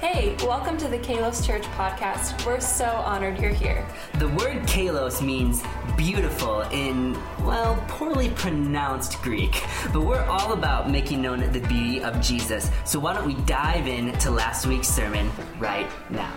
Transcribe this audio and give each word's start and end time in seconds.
Hey, 0.00 0.36
welcome 0.42 0.76
to 0.76 0.88
the 0.88 0.98
Kalos 0.98 1.44
Church 1.44 1.62
podcast. 1.62 2.44
We're 2.44 2.60
so 2.60 2.84
honored 2.84 3.40
you're 3.40 3.48
here. 3.48 3.88
The 4.18 4.28
word 4.28 4.58
kalos 4.64 5.22
means 5.22 5.62
beautiful 5.96 6.60
in, 6.70 7.18
well, 7.42 7.82
poorly 7.88 8.28
pronounced 8.28 9.22
Greek. 9.22 9.64
But 9.94 10.02
we're 10.02 10.22
all 10.24 10.52
about 10.52 10.90
making 10.90 11.22
known 11.22 11.50
the 11.50 11.60
beauty 11.60 12.02
of 12.02 12.20
Jesus. 12.20 12.70
So 12.84 13.00
why 13.00 13.14
don't 13.14 13.26
we 13.26 13.36
dive 13.46 13.88
into 13.88 14.30
last 14.30 14.66
week's 14.66 14.86
sermon 14.86 15.30
right 15.58 15.88
now? 16.10 16.32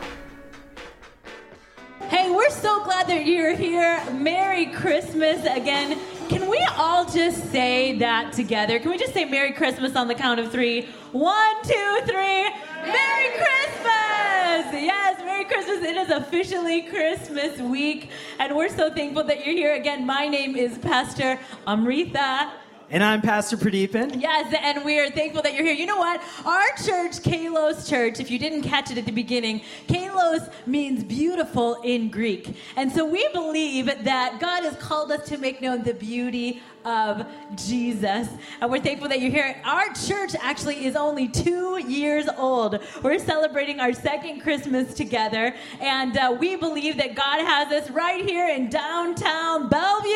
Hey, 2.07 2.31
we're 2.31 2.49
so 2.51 2.81
glad 2.85 3.07
that 3.07 3.25
you're 3.25 3.57
here. 3.57 4.01
Merry 4.13 4.67
Christmas 4.67 5.45
again. 5.45 5.99
Can 6.29 6.49
we 6.49 6.65
all 6.77 7.03
just 7.03 7.51
say 7.51 7.97
that 7.97 8.31
together? 8.31 8.79
Can 8.79 8.91
we 8.91 8.97
just 8.97 9.13
say 9.13 9.25
Merry 9.25 9.51
Christmas 9.51 9.97
on 9.97 10.07
the 10.07 10.15
count 10.15 10.39
of 10.39 10.49
three? 10.49 10.87
One, 11.11 11.63
two, 11.63 11.99
three. 12.05 12.49
Merry 12.91 13.29
Christmas! 13.37 14.83
Yes, 14.83 15.19
Merry 15.23 15.45
Christmas. 15.45 15.81
It 15.83 15.95
is 15.95 16.09
officially 16.09 16.81
Christmas 16.83 17.59
week, 17.59 18.09
and 18.39 18.55
we're 18.55 18.69
so 18.69 18.93
thankful 18.93 19.23
that 19.25 19.45
you're 19.45 19.55
here 19.55 19.75
again. 19.75 20.05
My 20.05 20.27
name 20.27 20.55
is 20.55 20.77
Pastor 20.79 21.39
Amrita. 21.67 22.51
And 22.91 23.03
I'm 23.03 23.21
Pastor 23.21 23.55
Pradeepan. 23.55 24.19
Yes, 24.19 24.51
and 24.59 24.83
we 24.83 24.97
are 24.97 25.11
thankful 25.11 25.43
that 25.43 25.53
you're 25.53 25.63
here. 25.63 25.75
You 25.75 25.85
know 25.85 25.97
what? 25.97 26.23
Our 26.43 26.69
church, 26.83 27.19
Kalos 27.21 27.87
Church, 27.87 28.19
if 28.19 28.31
you 28.31 28.39
didn't 28.39 28.63
catch 28.63 28.89
it 28.89 28.97
at 28.97 29.05
the 29.05 29.11
beginning, 29.11 29.61
Kalos 29.87 30.51
means 30.65 31.03
beautiful 31.03 31.79
in 31.83 32.09
Greek. 32.09 32.55
And 32.75 32.91
so 32.91 33.05
we 33.05 33.27
believe 33.31 33.85
that 33.85 34.39
God 34.39 34.63
has 34.63 34.75
called 34.77 35.11
us 35.11 35.29
to 35.29 35.37
make 35.37 35.61
known 35.61 35.83
the 35.83 35.93
beauty 35.93 36.63
of 36.83 37.27
Jesus. 37.55 38.29
And 38.61 38.71
we're 38.71 38.81
thankful 38.81 39.09
that 39.09 39.19
you're 39.19 39.29
here. 39.29 39.61
Our 39.65 39.93
church 39.93 40.33
actually 40.41 40.85
is 40.85 40.95
only 40.95 41.27
two 41.27 41.77
years 41.77 42.27
old. 42.37 42.79
We're 43.03 43.19
celebrating 43.19 43.79
our 43.81 43.93
second 43.93 44.39
Christmas 44.39 44.95
together. 44.95 45.53
And 45.79 46.17
uh, 46.17 46.35
we 46.39 46.55
believe 46.55 46.97
that 46.97 47.13
God 47.13 47.45
has 47.45 47.71
us 47.71 47.91
right 47.91 48.25
here 48.25 48.49
in 48.49 48.69
downtown 48.69 49.69
Bellevue. 49.69 50.09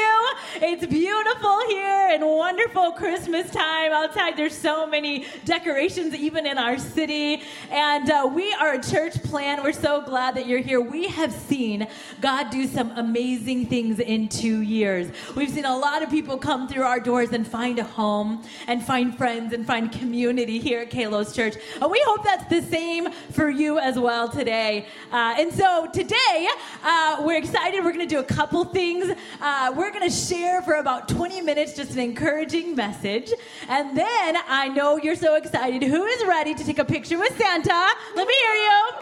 It's 0.56 0.88
beautiful 0.88 1.60
here 1.68 2.10
and 2.12 2.26
wonderful 2.26 2.63
Christmas 2.72 3.50
time 3.52 3.92
outside. 3.92 4.38
There's 4.38 4.58
so 4.58 4.88
many 4.88 5.26
decorations, 5.44 6.16
even 6.16 6.46
in 6.46 6.58
our 6.58 6.78
city. 6.78 7.42
And 7.70 8.10
uh, 8.10 8.30
we 8.34 8.54
are 8.54 8.74
a 8.74 8.82
church 8.82 9.22
plan. 9.24 9.62
We're 9.62 9.74
so 9.74 10.02
glad 10.02 10.36
that 10.36 10.48
you're 10.48 10.60
here. 10.60 10.80
We 10.80 11.08
have 11.08 11.34
seen 11.34 11.88
God 12.22 12.50
do 12.50 12.66
some 12.68 12.92
amazing 12.92 13.68
things 13.68 14.00
in 14.00 14.30
two 14.30 14.62
years. 14.62 15.12
We've 15.36 15.50
seen 15.50 15.66
a 15.66 15.78
lot 15.78 16.02
of 16.02 16.10
people 16.10 16.38
come 16.38 16.68
through 16.68 16.84
our 16.84 17.00
doors 17.00 17.32
and 17.34 17.46
find 17.46 17.78
a 17.80 17.84
home 17.84 18.44
and 18.68 18.82
find 18.84 19.18
friends 19.18 19.54
and 19.54 19.66
find 19.66 19.92
community 19.92 20.60
here 20.60 20.80
at 20.80 20.90
Kalos 20.90 21.36
Church. 21.36 21.56
And 21.82 21.92
we 21.92 22.02
hope 22.06 22.24
that's 22.24 22.46
the 22.46 22.62
same 22.62 23.12
for 23.32 23.50
you 23.50 23.80
as 23.80 24.00
well 24.00 24.30
today. 24.30 24.88
Uh, 25.12 25.36
and 25.38 25.52
so 25.52 25.88
today, 25.92 26.48
uh, 26.84 27.22
we're 27.26 27.38
excited. 27.38 27.84
We're 27.84 27.94
going 27.94 28.08
to 28.08 28.16
do 28.16 28.20
a 28.20 28.24
couple 28.24 28.64
things. 28.66 29.14
Uh, 29.42 29.74
we're 29.76 29.92
going 29.92 30.10
to 30.10 30.16
share 30.16 30.62
for 30.62 30.76
about 30.76 31.10
20 31.10 31.42
minutes 31.42 31.74
just 31.76 31.92
an 31.92 32.00
encouraging 32.00 32.53
message. 32.62 33.32
And 33.68 33.98
then 33.98 34.38
I 34.48 34.70
know 34.70 34.98
you're 34.98 35.16
so 35.16 35.36
excited. 35.36 35.84
Who 35.84 36.06
is 36.06 36.26
ready 36.26 36.54
to 36.54 36.64
take 36.64 36.80
a 36.80 36.86
picture 36.86 37.18
with 37.18 37.36
Santa? 37.38 37.88
Let 38.16 38.28
me 38.28 38.34
hear 38.34 38.54
you. 38.54 38.94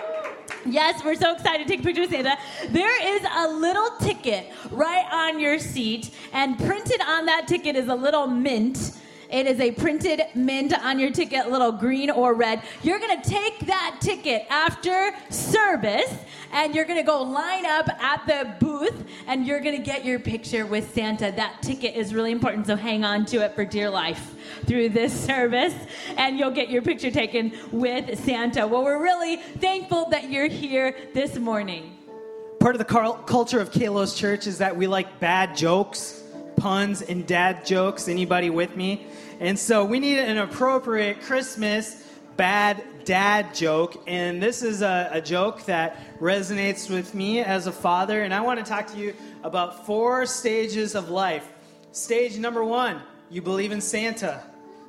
Yes, 0.66 1.04
we're 1.04 1.16
so 1.16 1.34
excited 1.34 1.68
to 1.68 1.70
take 1.70 1.82
a 1.82 1.84
picture 1.84 2.02
with 2.02 2.12
Santa. 2.12 2.38
There 2.70 3.16
is 3.16 3.22
a 3.36 3.48
little 3.50 3.90
ticket 4.00 4.52
right 4.70 5.06
on 5.12 5.40
your 5.40 5.60
seat, 5.60 6.12
and 6.34 6.58
printed 6.58 7.02
on 7.02 7.26
that 7.26 7.48
ticket 7.48 7.76
is 7.76 7.88
a 7.88 7.96
little 7.96 8.28
mint. 8.28 8.92
It 9.32 9.48
is 9.48 9.62
a 9.62 9.72
printed 9.72 10.24
mint 10.36 10.74
on 10.78 11.00
your 11.00 11.10
ticket, 11.10 11.50
little 11.50 11.72
green 11.72 12.10
or 12.10 12.34
red. 12.34 12.64
You're 12.84 13.00
gonna 13.00 13.24
take 13.24 13.60
that 13.60 13.98
ticket 14.02 14.46
after 14.50 15.12
service 15.30 16.14
and 16.52 16.76
you're 16.76 16.84
gonna 16.84 17.02
go 17.02 17.24
line 17.24 17.66
up 17.66 17.88
at 18.02 18.28
the 18.28 18.54
booth 18.60 19.06
and 19.28 19.48
you're 19.48 19.62
gonna 19.62 19.80
get 19.80 20.04
your 20.04 20.20
picture 20.20 20.66
with 20.66 20.94
Santa. 20.94 21.32
That 21.32 21.62
ticket 21.62 21.96
is 21.96 22.14
really 22.14 22.34
important, 22.34 22.68
so 22.68 22.76
hang 22.76 23.06
on 23.06 23.26
to 23.28 23.38
it 23.38 23.56
for 23.56 23.64
dear 23.64 23.90
life 23.90 24.36
through 24.66 24.90
this 24.90 25.14
service 25.14 25.76
and 26.18 26.38
you'll 26.38 26.52
get 26.52 26.70
your 26.70 26.82
picture 26.82 27.10
taken 27.10 27.54
with 27.72 28.22
Santa. 28.26 28.68
Well, 28.68 28.84
we're 28.84 29.02
really 29.02 29.38
thankful 29.38 30.10
that 30.10 30.30
you're 30.30 30.48
here 30.50 30.94
this 31.14 31.38
morning. 31.38 31.98
Part 32.60 32.76
of 32.76 32.80
the 32.80 32.86
culture 32.86 33.62
of 33.62 33.72
Kalos 33.72 34.16
Church 34.18 34.46
is 34.46 34.58
that 34.58 34.76
we 34.76 34.88
like 34.88 35.22
bad 35.22 35.56
jokes 35.56 36.21
puns 36.62 37.02
and 37.02 37.26
dad 37.26 37.66
jokes. 37.66 38.08
Anybody 38.08 38.52
with 38.52 38.76
me? 38.76 39.08
And 39.40 39.58
so 39.58 39.84
we 39.84 40.00
need 40.00 40.20
an 40.20 40.38
appropriate 40.38 41.22
Christmas 41.22 42.08
bad 42.38 42.84
dad 43.04 43.56
joke. 43.56 44.04
And 44.06 44.42
this 44.42 44.62
is 44.62 44.84
a, 44.84 45.10
a, 45.12 45.22
joke 45.22 45.66
that 45.66 46.20
resonates 46.20 46.88
with 46.88 47.16
me 47.16 47.40
as 47.40 47.66
a 47.66 47.72
father. 47.72 48.22
And 48.22 48.32
I 48.32 48.42
want 48.42 48.60
to 48.60 48.66
talk 48.66 48.86
to 48.92 48.98
you 48.98 49.16
about 49.44 49.88
four 49.88 50.28
stages 50.28 50.94
of 50.94 51.10
life. 51.10 51.52
Stage 51.92 52.38
number 52.38 52.64
one, 52.64 53.02
you 53.32 53.42
believe 53.42 53.72
in 53.72 53.82
Santa. 53.82 54.44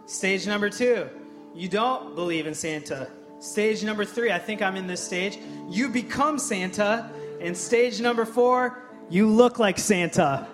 Stage 0.05 0.47
number 0.47 0.69
two, 0.69 1.09
you 1.55 1.69
don't 1.69 2.15
believe 2.15 2.47
in 2.47 2.55
Santa. 2.55 3.11
Stage 3.41 3.83
number 3.83 4.05
three, 4.05 4.31
I 4.31 4.39
think 4.39 4.61
I'm 4.61 4.77
in 4.77 4.87
this 4.87 5.03
stage, 5.03 5.39
you 5.71 5.89
become 5.89 6.39
Santa. 6.39 7.11
And 7.41 7.57
stage 7.57 8.01
number 8.01 8.27
four, 8.27 8.83
you 9.09 9.27
look 9.27 9.59
like 9.59 9.79
Santa. 9.79 10.47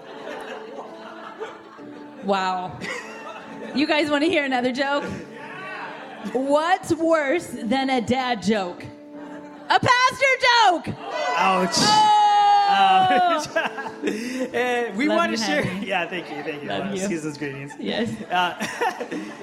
Wow. 2.28 2.78
You 3.74 3.86
guys 3.86 4.10
want 4.10 4.22
to 4.22 4.28
hear 4.28 4.44
another 4.44 4.70
joke? 4.70 5.04
What's 6.34 6.92
worse 6.92 7.46
than 7.46 7.88
a 7.88 8.02
dad 8.02 8.42
joke? 8.42 8.84
A 9.70 9.80
pastor 9.80 10.26
joke! 10.60 10.88
Ouch. 11.38 11.70
Oh! 11.74 12.17
Uh, 13.98 14.92
we 14.96 15.08
want 15.08 15.32
to 15.32 15.36
share. 15.36 15.64
honey. 15.64 15.86
Yeah, 15.88 16.06
thank 16.06 16.30
you, 16.30 16.42
thank 16.42 16.62
you. 16.62 16.68
Love 16.68 16.94
you. 16.94 17.00
Season's 17.00 17.36
greetings. 17.36 17.72
Yes. 17.78 18.10
Uh, 18.30 18.64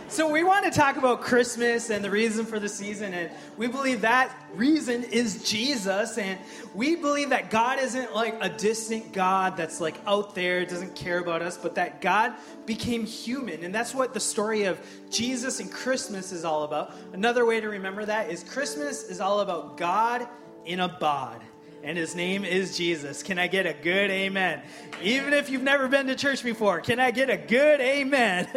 so 0.08 0.30
we 0.30 0.44
want 0.44 0.66
to 0.66 0.72
talk 0.72 0.96
about 0.98 1.22
Christmas 1.22 1.90
and 1.90 2.04
the 2.04 2.10
reason 2.10 2.46
for 2.46 2.60
the 2.60 2.70
season, 2.70 3.14
and 3.14 3.32
we 3.58 3.68
believe 3.68 4.02
that 4.02 4.34
reason 4.54 5.04
is 5.04 5.44
Jesus, 5.44 6.18
and 6.18 6.40
we 6.74 6.96
believe 6.96 7.30
that 7.30 7.50
God 7.50 7.80
isn't 7.80 8.14
like 8.16 8.38
a 8.42 8.50
distant 8.50 9.12
God 9.12 9.58
that's 9.58 9.82
like 9.82 10.00
out 10.08 10.36
there, 10.36 10.66
doesn't 10.66 10.96
care 10.96 11.20
about 11.20 11.42
us, 11.42 11.58
but 11.58 11.76
that 11.76 12.02
God 12.02 12.34
became 12.66 13.06
human, 13.06 13.64
and 13.64 13.76
that's 13.76 13.94
what 13.94 14.14
the 14.14 14.20
story 14.20 14.64
of 14.64 14.80
Jesus 15.10 15.60
and 15.60 15.72
Christmas 15.72 16.32
is 16.32 16.46
all 16.46 16.64
about. 16.64 16.94
Another 17.14 17.46
way 17.46 17.60
to 17.60 17.68
remember 17.68 18.06
that 18.06 18.30
is 18.30 18.44
Christmas 18.44 19.04
is 19.04 19.20
all 19.20 19.42
about 19.42 19.78
God 19.78 20.28
in 20.66 20.80
a 20.80 20.88
bod 20.88 21.42
and 21.86 22.00
his 22.00 22.16
name 22.16 22.44
is 22.44 22.76
Jesus. 22.76 23.22
Can 23.22 23.38
I 23.38 23.46
get 23.46 23.68
a 23.68 23.74
good 23.74 24.10
amen? 24.10 24.64
Even 25.04 25.34
if 25.34 25.52
you've 25.52 25.62
never 25.62 25.88
been 25.88 26.08
to 26.08 26.16
church 26.16 26.44
before, 26.44 26.82
can 26.82 27.00
I 27.00 27.12
get 27.12 27.30
a 27.30 27.38
good 27.38 27.80
amen? 27.80 28.48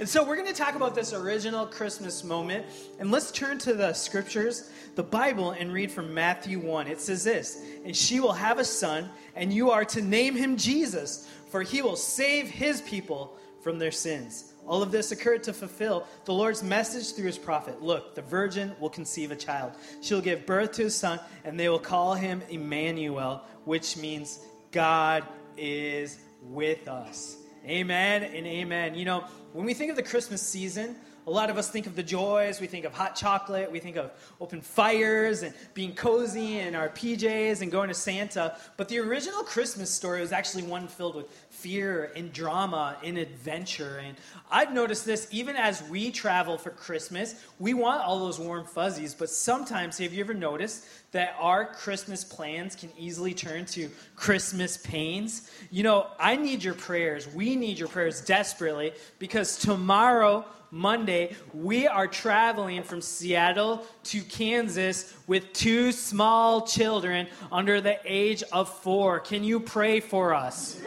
and 0.00 0.08
so 0.08 0.26
we're 0.26 0.36
going 0.36 0.48
to 0.48 0.54
talk 0.54 0.76
about 0.76 0.94
this 0.94 1.12
original 1.12 1.66
Christmas 1.66 2.24
moment. 2.24 2.64
And 2.98 3.10
let's 3.10 3.30
turn 3.30 3.58
to 3.58 3.74
the 3.74 3.92
scriptures, 3.92 4.70
the 4.94 5.02
Bible, 5.02 5.50
and 5.50 5.70
read 5.70 5.92
from 5.92 6.14
Matthew 6.14 6.58
1. 6.58 6.86
It 6.86 7.02
says 7.02 7.22
this 7.22 7.62
And 7.84 7.94
she 7.94 8.18
will 8.18 8.32
have 8.32 8.58
a 8.58 8.64
son, 8.64 9.10
and 9.36 9.52
you 9.52 9.70
are 9.70 9.84
to 9.84 10.00
name 10.00 10.36
him 10.36 10.56
Jesus, 10.56 11.28
for 11.50 11.60
he 11.60 11.82
will 11.82 11.96
save 11.96 12.48
his 12.48 12.80
people 12.80 13.36
from 13.60 13.78
their 13.78 13.92
sins. 13.92 14.54
All 14.68 14.82
of 14.82 14.92
this 14.92 15.12
occurred 15.12 15.42
to 15.44 15.54
fulfill 15.54 16.06
the 16.26 16.34
Lord's 16.34 16.62
message 16.62 17.16
through 17.16 17.24
his 17.24 17.38
prophet. 17.38 17.82
Look, 17.82 18.14
the 18.14 18.20
virgin 18.20 18.76
will 18.78 18.90
conceive 18.90 19.30
a 19.30 19.36
child. 19.36 19.72
She'll 20.02 20.20
give 20.20 20.44
birth 20.44 20.72
to 20.72 20.84
a 20.84 20.90
son, 20.90 21.18
and 21.42 21.58
they 21.58 21.70
will 21.70 21.78
call 21.78 22.12
him 22.12 22.42
Emmanuel, 22.50 23.42
which 23.64 23.96
means 23.96 24.40
God 24.70 25.24
is 25.56 26.18
with 26.42 26.86
us. 26.86 27.38
Amen 27.66 28.22
and 28.22 28.46
amen. 28.46 28.94
You 28.94 29.06
know, 29.06 29.24
when 29.54 29.64
we 29.64 29.72
think 29.72 29.90
of 29.90 29.96
the 29.96 30.02
Christmas 30.02 30.42
season, 30.42 30.96
a 31.28 31.30
lot 31.30 31.50
of 31.50 31.58
us 31.58 31.68
think 31.68 31.86
of 31.86 31.94
the 31.94 32.02
joys. 32.02 32.58
We 32.58 32.66
think 32.66 32.86
of 32.86 32.94
hot 32.94 33.14
chocolate. 33.14 33.70
We 33.70 33.80
think 33.80 33.96
of 33.96 34.10
open 34.40 34.62
fires 34.62 35.42
and 35.42 35.54
being 35.74 35.94
cozy 35.94 36.58
in 36.60 36.74
our 36.74 36.88
PJs 36.88 37.60
and 37.60 37.70
going 37.70 37.88
to 37.88 37.94
Santa. 37.94 38.56
But 38.78 38.88
the 38.88 38.98
original 38.98 39.42
Christmas 39.42 39.90
story 39.90 40.22
was 40.22 40.32
actually 40.32 40.62
one 40.62 40.88
filled 40.88 41.16
with 41.16 41.30
fear 41.50 42.12
and 42.16 42.32
drama 42.32 42.96
and 43.04 43.18
adventure. 43.18 43.98
And 44.02 44.16
I've 44.50 44.72
noticed 44.72 45.04
this 45.04 45.28
even 45.30 45.54
as 45.54 45.82
we 45.90 46.10
travel 46.10 46.56
for 46.56 46.70
Christmas, 46.70 47.44
we 47.58 47.74
want 47.74 48.02
all 48.02 48.20
those 48.20 48.38
warm 48.38 48.64
fuzzies. 48.64 49.12
But 49.12 49.28
sometimes, 49.28 49.98
have 49.98 50.14
you 50.14 50.24
ever 50.24 50.32
noticed 50.32 50.86
that 51.12 51.36
our 51.38 51.66
Christmas 51.66 52.24
plans 52.24 52.74
can 52.74 52.88
easily 52.96 53.34
turn 53.34 53.66
to 53.66 53.90
Christmas 54.16 54.78
pains? 54.78 55.50
You 55.70 55.82
know, 55.82 56.06
I 56.18 56.36
need 56.36 56.64
your 56.64 56.74
prayers. 56.74 57.28
We 57.34 57.54
need 57.54 57.78
your 57.78 57.88
prayers 57.88 58.22
desperately 58.22 58.92
because 59.18 59.58
tomorrow, 59.58 60.46
Monday, 60.70 61.34
we 61.54 61.86
are 61.86 62.06
traveling 62.06 62.82
from 62.82 63.00
Seattle 63.00 63.86
to 64.04 64.20
Kansas 64.20 65.14
with 65.26 65.52
two 65.54 65.92
small 65.92 66.66
children 66.66 67.26
under 67.50 67.80
the 67.80 67.98
age 68.04 68.42
of 68.52 68.68
four. 68.68 69.18
Can 69.20 69.42
you 69.42 69.60
pray 69.60 70.00
for 70.00 70.34
us? 70.34 70.78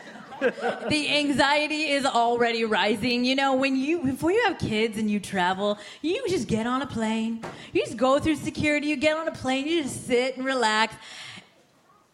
the 0.40 1.08
anxiety 1.08 1.90
is 1.90 2.04
already 2.04 2.64
rising. 2.64 3.24
You 3.24 3.36
know, 3.36 3.54
when 3.54 3.76
you 3.76 4.00
before 4.02 4.32
you 4.32 4.42
have 4.44 4.58
kids 4.58 4.98
and 4.98 5.08
you 5.08 5.20
travel, 5.20 5.78
you 6.02 6.24
just 6.28 6.48
get 6.48 6.66
on 6.66 6.82
a 6.82 6.86
plane. 6.86 7.44
You 7.72 7.84
just 7.84 7.96
go 7.96 8.18
through 8.18 8.36
security, 8.36 8.88
you 8.88 8.96
get 8.96 9.16
on 9.16 9.28
a 9.28 9.32
plane, 9.32 9.68
you 9.68 9.84
just 9.84 10.06
sit 10.06 10.36
and 10.36 10.44
relax. 10.44 10.96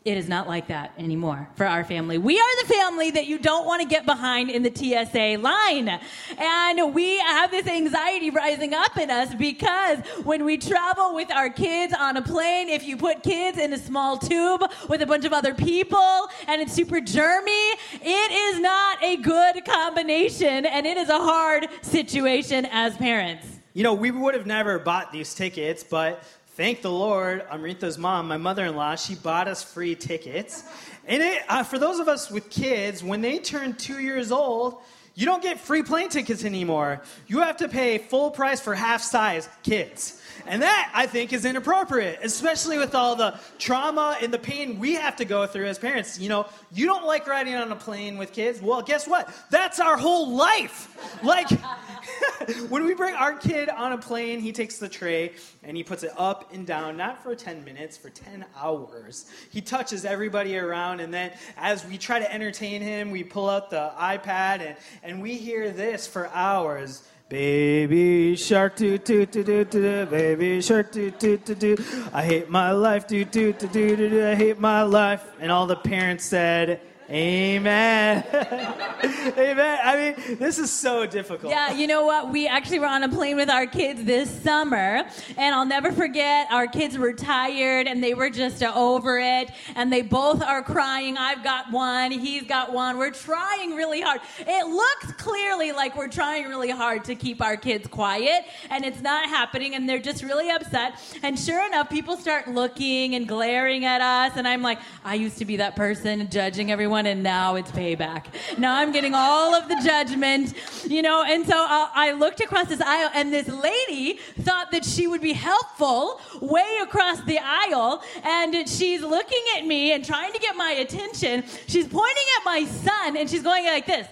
It 0.04 0.18
is 0.18 0.28
not 0.28 0.46
like 0.46 0.68
that 0.68 0.92
anymore 0.98 1.48
for 1.56 1.64
our 1.64 1.82
family. 1.82 2.18
We 2.18 2.38
are 2.38 2.66
the 2.66 2.74
family 2.74 3.10
that 3.12 3.24
you 3.24 3.38
don't 3.38 3.64
want 3.64 3.80
to 3.80 3.88
get 3.88 4.04
behind 4.04 4.50
in 4.50 4.62
the 4.62 4.70
TSA 4.70 5.38
line. 5.40 5.98
And 6.36 6.94
we 6.94 7.18
have 7.20 7.50
this 7.50 7.66
anxiety 7.66 8.28
rising 8.28 8.74
up 8.74 8.98
in 8.98 9.10
us 9.10 9.34
because 9.34 10.00
when 10.24 10.44
we 10.44 10.58
travel 10.58 11.14
with 11.14 11.32
our 11.32 11.48
kids 11.48 11.94
on 11.98 12.18
a 12.18 12.22
plane, 12.22 12.68
if 12.68 12.84
you 12.84 12.98
put 12.98 13.22
kids 13.22 13.56
in 13.56 13.72
a 13.72 13.78
small 13.78 14.18
tube 14.18 14.64
with 14.90 15.00
a 15.00 15.06
bunch 15.06 15.24
of 15.24 15.32
other 15.32 15.54
people 15.54 16.28
and 16.48 16.60
it's 16.60 16.74
super 16.74 17.00
germy, 17.00 17.70
it 18.02 18.30
is 18.30 18.60
not 18.60 19.02
a 19.02 19.16
good 19.16 19.64
combination 19.64 20.66
and 20.66 20.84
it 20.84 20.98
is 20.98 21.08
a 21.08 21.18
hard 21.18 21.66
situation 21.80 22.66
as 22.66 22.94
parents. 22.98 23.46
You 23.72 23.82
know, 23.82 23.94
we 23.94 24.10
would 24.10 24.34
have 24.34 24.46
never 24.46 24.78
bought 24.78 25.12
these 25.12 25.34
tickets, 25.34 25.82
but 25.82 26.22
thank 26.54 26.82
the 26.82 26.90
Lord, 26.90 27.44
Amrita's 27.50 27.98
mom, 27.98 28.28
my 28.28 28.36
mother 28.36 28.64
in 28.64 28.76
law, 28.76 28.94
she 28.94 29.16
bought 29.16 29.48
us 29.48 29.62
free 29.62 29.96
tickets. 29.96 30.62
And 31.06 31.22
it, 31.22 31.42
uh, 31.48 31.64
for 31.64 31.78
those 31.78 31.98
of 31.98 32.06
us 32.06 32.30
with 32.30 32.48
kids, 32.48 33.02
when 33.02 33.20
they 33.20 33.38
turn 33.38 33.74
two 33.74 33.98
years 33.98 34.30
old, 34.30 34.80
you 35.16 35.26
don't 35.26 35.42
get 35.42 35.60
free 35.60 35.82
plane 35.82 36.08
tickets 36.08 36.44
anymore. 36.44 37.02
You 37.26 37.40
have 37.40 37.56
to 37.58 37.68
pay 37.68 37.98
full 37.98 38.30
price 38.30 38.60
for 38.60 38.74
half 38.74 39.02
size 39.02 39.48
kids. 39.62 40.20
And 40.46 40.62
that, 40.62 40.91
I 40.94 41.06
think, 41.06 41.32
is 41.32 41.44
inappropriate, 41.44 42.20
especially 42.23 42.79
with 42.79 42.94
all 42.94 43.17
the 43.17 43.38
trauma 43.58 44.19
and 44.20 44.32
the 44.32 44.38
pain 44.38 44.79
we 44.79 44.94
have 44.94 45.17
to 45.17 45.25
go 45.25 45.46
through 45.46 45.67
as 45.67 45.79
parents. 45.79 46.19
You 46.19 46.29
know, 46.29 46.46
you 46.73 46.87
don't 46.87 47.06
like 47.06 47.26
riding 47.26 47.55
on 47.55 47.73
a 47.73 47.76
plane 47.76 48.19
with 48.19 48.32
kids. 48.32 48.61
Well, 48.61 48.82
guess 48.82 49.08
what? 49.08 49.32
That's 49.50 49.81
our 49.81 49.96
whole 49.96 50.37
life. 50.37 51.23
Like, 51.23 51.49
when 52.69 52.85
we 52.85 52.94
bring 52.94 53.14
our 53.14 53.37
kid 53.37 53.69
on 53.70 53.93
a 53.93 53.99
plane, 53.99 54.41
he 54.41 54.52
takes 54.52 54.79
the 54.79 54.88
tray 54.88 55.32
and 55.62 55.76
he 55.76 55.82
puts 55.82 56.02
it 56.02 56.12
up 56.17 56.52
and 56.52 56.67
down, 56.67 56.96
not 56.96 57.23
for 57.23 57.35
10 57.35 57.64
minutes, 57.64 57.96
for 57.96 58.11
10 58.11 58.44
hours. 58.56 59.26
He 59.50 59.62
touches 59.62 60.05
everybody 60.05 60.58
around, 60.58 61.00
and 61.00 61.12
then 61.12 61.32
as 61.56 61.87
we 61.87 61.96
try 61.96 62.19
to 62.19 62.32
entertain 62.32 62.82
him, 62.82 63.11
we 63.11 63.25
pull 63.25 63.49
out 63.49 63.70
the 63.70 63.93
iPad 63.99 64.61
and, 64.61 64.76
and 65.02 65.23
we 65.23 65.37
hear 65.37 65.70
this 65.70 66.06
for 66.06 66.29
hours. 66.29 67.02
Baby 67.28 68.36
shark 68.36 68.76
doo 68.76 68.98
doo 68.98 69.24
doo 69.24 69.42
doo 69.42 69.64
doo 69.64 70.06
baby 70.06 70.60
shark 70.60 70.92
doo 70.92 71.10
doo 71.10 71.38
doo 71.38 71.54
doo 71.54 71.76
I 72.12 72.22
hate 72.22 72.50
my 72.50 72.70
life 72.70 73.06
doo 73.06 73.24
doo 73.24 73.54
doo 73.54 73.68
doo 73.68 73.96
doo 73.96 74.28
I 74.28 74.34
hate 74.34 74.60
my 74.60 74.82
life 74.82 75.24
and 75.40 75.50
all 75.50 75.66
the 75.66 75.76
parents 75.76 76.24
said 76.26 76.80
Amen. 77.10 78.24
Amen. 78.32 79.78
I 79.84 80.14
mean, 80.26 80.38
this 80.38 80.58
is 80.58 80.70
so 80.72 81.04
difficult. 81.04 81.52
Yeah, 81.52 81.72
you 81.72 81.86
know 81.86 82.06
what? 82.06 82.30
We 82.30 82.46
actually 82.46 82.78
were 82.78 82.86
on 82.86 83.02
a 83.02 83.08
plane 83.10 83.36
with 83.36 83.50
our 83.50 83.66
kids 83.66 84.04
this 84.04 84.30
summer, 84.30 85.04
and 85.36 85.54
I'll 85.54 85.66
never 85.66 85.92
forget 85.92 86.48
our 86.50 86.66
kids 86.66 86.96
were 86.96 87.12
tired 87.12 87.86
and 87.86 88.02
they 88.02 88.14
were 88.14 88.30
just 88.30 88.62
over 88.62 89.18
it, 89.18 89.50
and 89.76 89.92
they 89.92 90.00
both 90.00 90.42
are 90.42 90.62
crying. 90.62 91.18
I've 91.18 91.44
got 91.44 91.70
one, 91.70 92.10
he's 92.10 92.44
got 92.44 92.72
one. 92.72 92.96
We're 92.96 93.10
trying 93.10 93.74
really 93.74 94.00
hard. 94.00 94.22
It 94.38 94.66
looks 94.66 95.12
clearly 95.22 95.72
like 95.72 95.96
we're 95.96 96.08
trying 96.08 96.48
really 96.48 96.70
hard 96.70 97.04
to 97.04 97.14
keep 97.14 97.42
our 97.42 97.56
kids 97.58 97.86
quiet, 97.86 98.46
and 98.70 98.84
it's 98.84 99.02
not 99.02 99.28
happening, 99.28 99.74
and 99.74 99.86
they're 99.86 99.98
just 99.98 100.22
really 100.22 100.50
upset. 100.50 100.98
And 101.22 101.38
sure 101.38 101.66
enough, 101.66 101.90
people 101.90 102.16
start 102.16 102.48
looking 102.48 103.14
and 103.14 103.28
glaring 103.28 103.84
at 103.84 104.00
us, 104.00 104.38
and 104.38 104.48
I'm 104.48 104.62
like, 104.62 104.78
I 105.04 105.16
used 105.16 105.36
to 105.38 105.44
be 105.44 105.56
that 105.56 105.76
person 105.76 106.30
judging 106.30 106.72
everyone, 106.72 106.94
and 106.94 107.23
now 107.23 107.56
it's 107.56 107.70
payback. 107.70 108.26
Now 108.58 108.76
I'm 108.76 108.93
getting 108.93 109.14
all 109.14 109.55
of 109.55 109.69
the 109.69 109.76
judgment, 109.85 110.55
you 110.87 111.02
know. 111.02 111.25
And 111.25 111.46
so 111.46 111.56
uh, 111.56 111.88
I 111.94 112.12
looked 112.12 112.41
across 112.41 112.69
this 112.69 112.81
aisle, 112.81 113.11
and 113.14 113.32
this 113.32 113.49
lady 113.49 114.19
thought 114.41 114.70
that 114.70 114.85
she 114.85 115.06
would 115.06 115.20
be 115.20 115.32
helpful 115.32 116.20
way 116.41 116.79
across 116.82 117.20
the 117.23 117.38
aisle, 117.38 118.02
and 118.23 118.69
she's 118.69 119.02
looking 119.02 119.43
at 119.56 119.67
me 119.67 119.93
and 119.93 120.05
trying 120.05 120.32
to 120.32 120.38
get 120.38 120.56
my 120.56 120.70
attention. 120.70 121.44
She's 121.67 121.88
pointing 121.88 122.29
at 122.38 122.44
my 122.44 122.64
son, 122.64 123.17
and 123.17 123.29
she's 123.29 123.43
going 123.43 123.64
like 123.64 123.87
this. 123.87 124.06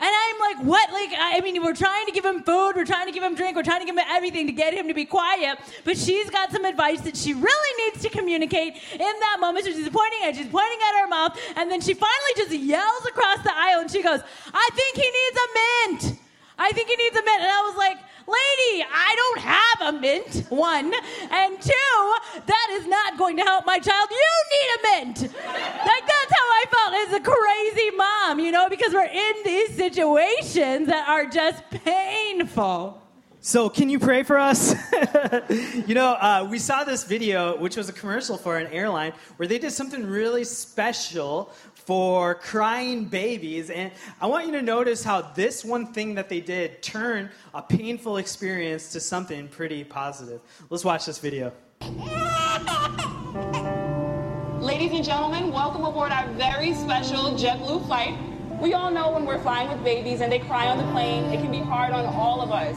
And 0.00 0.08
I'm 0.08 0.38
like, 0.38 0.64
what? 0.64 0.92
Like, 0.92 1.10
I 1.18 1.40
mean, 1.40 1.60
we're 1.62 1.74
trying 1.74 2.06
to 2.06 2.12
give 2.12 2.24
him 2.24 2.42
food, 2.42 2.74
we're 2.76 2.84
trying 2.84 3.06
to 3.06 3.12
give 3.12 3.22
him 3.22 3.34
drink, 3.34 3.56
we're 3.56 3.64
trying 3.64 3.80
to 3.80 3.86
give 3.86 3.96
him 3.96 4.04
everything 4.08 4.46
to 4.46 4.52
get 4.52 4.72
him 4.72 4.86
to 4.86 4.94
be 4.94 5.04
quiet. 5.04 5.58
But 5.84 5.98
she's 5.98 6.30
got 6.30 6.52
some 6.52 6.64
advice 6.64 7.00
that 7.00 7.16
she 7.16 7.34
really 7.34 7.84
needs 7.84 8.02
to 8.04 8.08
communicate 8.08 8.74
in 8.92 8.98
that 8.98 9.38
moment. 9.40 9.64
So 9.64 9.72
she's 9.72 9.88
pointing 9.88 10.20
at, 10.24 10.36
she's 10.36 10.46
pointing 10.46 10.78
at 10.88 11.00
her 11.00 11.08
mouth, 11.08 11.38
and 11.56 11.70
then 11.70 11.80
she 11.80 11.94
finally 11.94 12.34
just 12.36 12.52
yells 12.52 13.06
across 13.06 13.42
the 13.42 13.52
aisle, 13.56 13.80
and 13.80 13.90
she 13.90 14.02
goes, 14.02 14.20
"I 14.54 14.68
think 14.72 14.96
he 14.96 15.10
needs 15.10 15.36
a 15.36 15.48
mint. 15.58 16.20
I 16.58 16.70
think 16.70 16.88
he 16.88 16.96
needs 16.96 17.16
a 17.16 17.22
mint." 17.22 17.42
And 17.42 17.50
I 17.50 17.62
was 17.62 17.76
like, 17.76 17.98
lady, 18.28 18.84
I 18.84 19.14
don't 19.16 19.40
have 19.40 19.94
a 19.94 19.98
mint, 19.98 20.46
one. 20.50 20.92
And 21.30 21.60
two, 21.60 22.14
that 22.46 22.68
is 22.72 22.86
not 22.86 23.16
going 23.16 23.36
to 23.36 23.42
help 23.42 23.64
my 23.66 23.78
child. 23.78 24.08
You 24.10 24.32
need 24.54 24.68
a 24.76 24.82
mint. 24.82 25.22
Like, 25.22 26.06
that's 26.06 26.32
how 26.32 26.46
I 26.60 26.64
felt 26.70 26.94
as 27.08 27.14
a 27.14 27.20
crazy 27.20 27.90
mom, 27.96 28.38
you 28.40 28.52
know, 28.52 28.68
because 28.68 28.92
we're 28.92 29.04
in 29.04 29.34
these 29.44 29.74
situations 29.74 30.88
that 30.88 31.08
are 31.08 31.26
just 31.26 31.62
painful. 31.70 33.02
So, 33.40 33.70
can 33.70 33.88
you 33.88 34.00
pray 34.00 34.24
for 34.24 34.36
us? 34.36 34.74
you 35.86 35.94
know, 35.94 36.12
uh, 36.14 36.46
we 36.50 36.58
saw 36.58 36.82
this 36.82 37.04
video, 37.04 37.56
which 37.56 37.76
was 37.76 37.88
a 37.88 37.92
commercial 37.92 38.36
for 38.36 38.58
an 38.58 38.66
airline, 38.72 39.12
where 39.36 39.46
they 39.46 39.58
did 39.58 39.70
something 39.70 40.04
really 40.04 40.42
special 40.42 41.54
for 41.88 42.34
crying 42.34 43.06
babies. 43.06 43.70
And 43.70 43.90
I 44.20 44.26
want 44.26 44.44
you 44.44 44.52
to 44.52 44.60
notice 44.60 45.02
how 45.02 45.22
this 45.22 45.64
one 45.64 45.86
thing 45.86 46.14
that 46.16 46.28
they 46.28 46.38
did 46.38 46.82
turned 46.82 47.30
a 47.54 47.62
painful 47.62 48.18
experience 48.18 48.92
to 48.92 49.00
something 49.00 49.48
pretty 49.48 49.84
positive. 49.84 50.42
Let's 50.68 50.84
watch 50.84 51.06
this 51.06 51.18
video. 51.18 51.50
Ladies 54.60 54.92
and 54.92 55.02
gentlemen, 55.02 55.50
welcome 55.50 55.86
aboard 55.86 56.12
our 56.12 56.28
very 56.34 56.74
special 56.74 57.32
JetBlue 57.38 57.86
flight. 57.86 58.18
We 58.60 58.74
all 58.74 58.90
know 58.90 59.10
when 59.12 59.24
we're 59.24 59.40
flying 59.40 59.70
with 59.70 59.82
babies 59.82 60.20
and 60.20 60.30
they 60.30 60.40
cry 60.40 60.66
on 60.66 60.76
the 60.76 60.92
plane, 60.92 61.24
it 61.32 61.40
can 61.40 61.50
be 61.50 61.60
hard 61.60 61.94
on 61.94 62.04
all 62.04 62.42
of 62.42 62.52
us. 62.52 62.76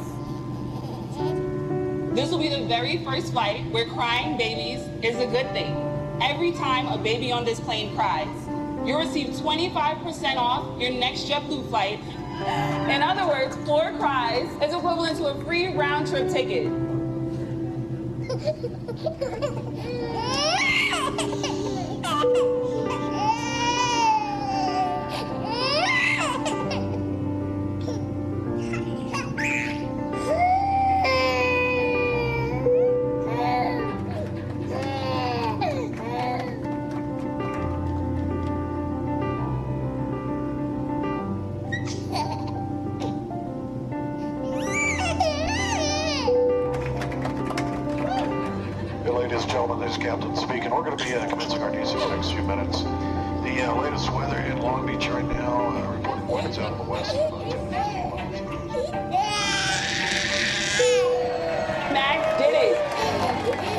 This 2.16 2.31
will 2.31 2.40
be 2.40 2.48
the 2.48 2.66
very 2.66 3.04
first 3.04 3.34
flight 3.34 3.69
where 3.72 3.88
crying 3.90 4.38
babies 4.38 4.88
is 5.04 5.18
a 5.18 5.25
good 5.25 5.52
thing. 5.52 5.75
Every 6.22 6.54
time 6.54 6.88
a 6.88 6.98
baby 6.98 7.34
on 7.34 7.44
this 7.44 7.60
plane 7.60 7.94
cries, 7.94 8.48
you'll 8.86 9.00
receive 9.00 9.28
25% 9.28 10.36
off 10.36 10.80
your 10.80 10.92
next 10.92 11.28
JetBlue 11.28 11.69
flight. 11.69 12.00
In 12.89 13.01
other 13.01 13.28
words, 13.28 13.56
four 13.66 13.92
cries 14.00 14.48
is 14.63 14.74
equivalent 14.74 15.17
to 15.17 15.27
a 15.27 15.44
free 15.44 15.75
round 15.75 16.08
trip 16.08 16.29
ticket. 16.29 16.72
We're 50.81 50.88
going 50.88 50.97
to 50.97 51.03
be 51.05 51.13
uh, 51.13 51.29
commencing 51.29 51.61
our 51.61 51.69
DC 51.69 51.93
in 51.93 52.00
the 52.00 52.15
next 52.15 52.31
few 52.31 52.41
minutes. 52.41 52.81
The 52.81 53.69
uh, 53.69 53.81
latest 53.83 54.11
weather 54.13 54.39
in 54.39 54.57
Long 54.63 54.88
Beach 54.88 55.07
right 55.09 55.23
now, 55.23 55.67
uh, 55.77 55.93
reporting 55.95 56.27
winds 56.27 56.57
out 56.57 56.71
of 56.71 56.79
the 56.79 56.91
west. 56.91 57.13
of 57.13 57.31
about 57.31 57.51
10 57.51 57.51
to 57.51 57.77
15 57.77 58.09
miles. 58.09 58.51
Max 61.93 62.25
did 62.41 62.55
it. 62.55 62.77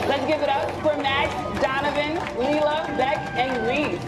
Let's 0.08 0.26
give 0.28 0.42
it 0.42 0.48
up 0.48 0.70
for 0.80 0.96
Max, 1.02 1.34
Donovan, 1.60 2.18
Leela, 2.38 2.86
Beck, 2.96 3.18
and 3.34 3.66
Reese. 3.66 3.98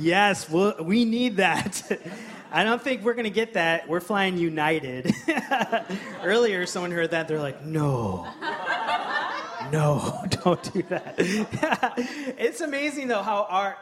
Yes, 0.00 0.48
well, 0.48 0.76
we 0.80 1.04
need 1.04 1.36
that. 1.36 1.82
I 2.52 2.64
don't 2.64 2.82
think 2.82 3.02
we're 3.02 3.14
going 3.14 3.24
to 3.24 3.30
get 3.30 3.54
that. 3.54 3.88
We're 3.88 4.00
flying 4.00 4.36
United. 4.36 5.12
Earlier, 6.22 6.66
someone 6.66 6.90
heard 6.90 7.12
that. 7.12 7.26
They're 7.26 7.40
like, 7.40 7.64
no. 7.64 8.28
No, 9.72 10.22
don't 10.44 10.72
do 10.72 10.82
that. 10.82 11.14
it's 12.38 12.60
amazing, 12.60 13.08
though, 13.08 13.22
how 13.22 13.46
our 13.48 13.78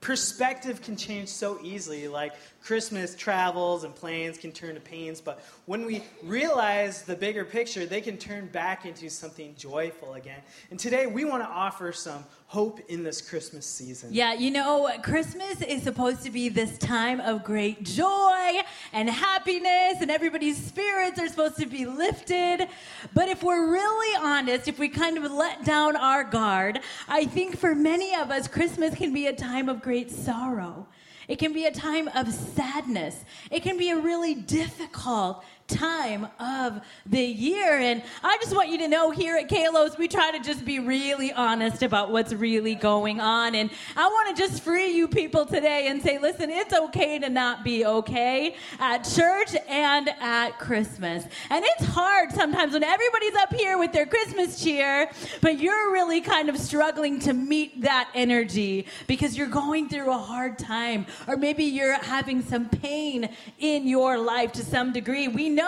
perspective 0.00 0.82
can 0.82 0.96
change 0.96 1.30
so 1.30 1.58
easily. 1.62 2.08
Like 2.08 2.34
Christmas 2.62 3.14
travels 3.14 3.84
and 3.84 3.94
plans 3.94 4.36
can 4.36 4.52
turn 4.52 4.74
to 4.74 4.80
pains, 4.80 5.20
but 5.20 5.42
when 5.66 5.86
we 5.86 6.04
realize 6.22 7.02
the 7.02 7.16
bigger 7.16 7.44
picture, 7.44 7.86
they 7.86 8.00
can 8.00 8.18
turn 8.18 8.46
back 8.48 8.84
into 8.84 9.08
something 9.08 9.54
joyful 9.56 10.14
again. 10.14 10.40
And 10.70 10.78
today 10.78 11.06
we 11.06 11.24
want 11.24 11.42
to 11.42 11.48
offer 11.48 11.90
some 11.92 12.24
hope 12.46 12.80
in 12.88 13.02
this 13.02 13.20
Christmas 13.22 13.64
season. 13.64 14.10
Yeah, 14.12 14.34
you 14.34 14.50
know, 14.50 14.90
Christmas 15.02 15.62
is 15.62 15.82
supposed 15.82 16.22
to 16.24 16.30
be 16.30 16.48
this 16.48 16.76
time 16.78 17.20
of 17.20 17.44
great 17.44 17.82
joy 17.84 18.60
and 18.92 19.08
happiness, 19.08 19.98
and 20.00 20.10
everybody's 20.10 20.62
spirits 20.62 21.18
are 21.18 21.28
supposed 21.28 21.56
to 21.58 21.66
be 21.66 21.86
lifted. 21.86 22.68
But 23.14 23.28
if 23.28 23.42
we're 23.42 23.70
really 23.70 24.16
honest, 24.20 24.68
if 24.68 24.78
we 24.78 24.88
kind 24.88 25.16
of 25.16 25.30
let 25.30 25.64
down 25.64 25.96
our 25.96 26.24
guard, 26.24 26.80
I 27.08 27.24
think 27.24 27.56
for 27.56 27.74
many 27.74 28.14
of 28.16 28.30
us, 28.30 28.48
Christmas 28.48 28.94
can 28.96 29.14
be 29.14 29.28
a 29.28 29.32
time 29.32 29.68
of 29.68 29.80
great 29.80 30.10
sorrow. 30.10 30.88
It 31.30 31.38
can 31.38 31.52
be 31.52 31.64
a 31.66 31.70
time 31.70 32.08
of 32.08 32.32
sadness. 32.32 33.24
It 33.52 33.62
can 33.62 33.78
be 33.78 33.90
a 33.90 33.96
really 33.96 34.34
difficult 34.34 35.44
time 35.70 36.28
of 36.38 36.80
the 37.06 37.22
year. 37.22 37.78
And 37.78 38.02
I 38.22 38.36
just 38.40 38.54
want 38.54 38.68
you 38.68 38.78
to 38.78 38.88
know 38.88 39.10
here 39.10 39.36
at 39.36 39.48
Kalos, 39.48 39.96
we 39.96 40.08
try 40.08 40.32
to 40.32 40.40
just 40.40 40.64
be 40.64 40.78
really 40.78 41.32
honest 41.32 41.82
about 41.82 42.10
what's 42.10 42.32
really 42.32 42.74
going 42.74 43.20
on. 43.20 43.54
And 43.54 43.70
I 43.96 44.06
want 44.06 44.36
to 44.36 44.42
just 44.42 44.62
free 44.62 44.90
you 44.90 45.08
people 45.08 45.46
today 45.46 45.88
and 45.88 46.02
say, 46.02 46.18
listen, 46.18 46.50
it's 46.50 46.74
okay 46.74 47.18
to 47.18 47.28
not 47.28 47.64
be 47.64 47.84
okay 47.84 48.56
at 48.78 48.98
church 49.04 49.56
and 49.68 50.08
at 50.20 50.58
Christmas. 50.58 51.24
And 51.50 51.64
it's 51.64 51.84
hard 51.84 52.32
sometimes 52.32 52.72
when 52.72 52.84
everybody's 52.84 53.34
up 53.36 53.54
here 53.54 53.78
with 53.78 53.92
their 53.92 54.06
Christmas 54.06 54.62
cheer, 54.62 55.10
but 55.40 55.58
you're 55.58 55.92
really 55.92 56.20
kind 56.20 56.48
of 56.48 56.58
struggling 56.58 57.18
to 57.20 57.32
meet 57.32 57.82
that 57.82 58.10
energy 58.14 58.86
because 59.06 59.36
you're 59.36 59.46
going 59.46 59.88
through 59.88 60.10
a 60.10 60.18
hard 60.18 60.58
time, 60.58 61.06
or 61.26 61.36
maybe 61.36 61.64
you're 61.64 61.94
having 62.02 62.42
some 62.42 62.68
pain 62.68 63.28
in 63.58 63.86
your 63.86 64.18
life 64.18 64.52
to 64.52 64.64
some 64.64 64.92
degree. 64.92 65.28
We 65.28 65.48
know 65.48 65.59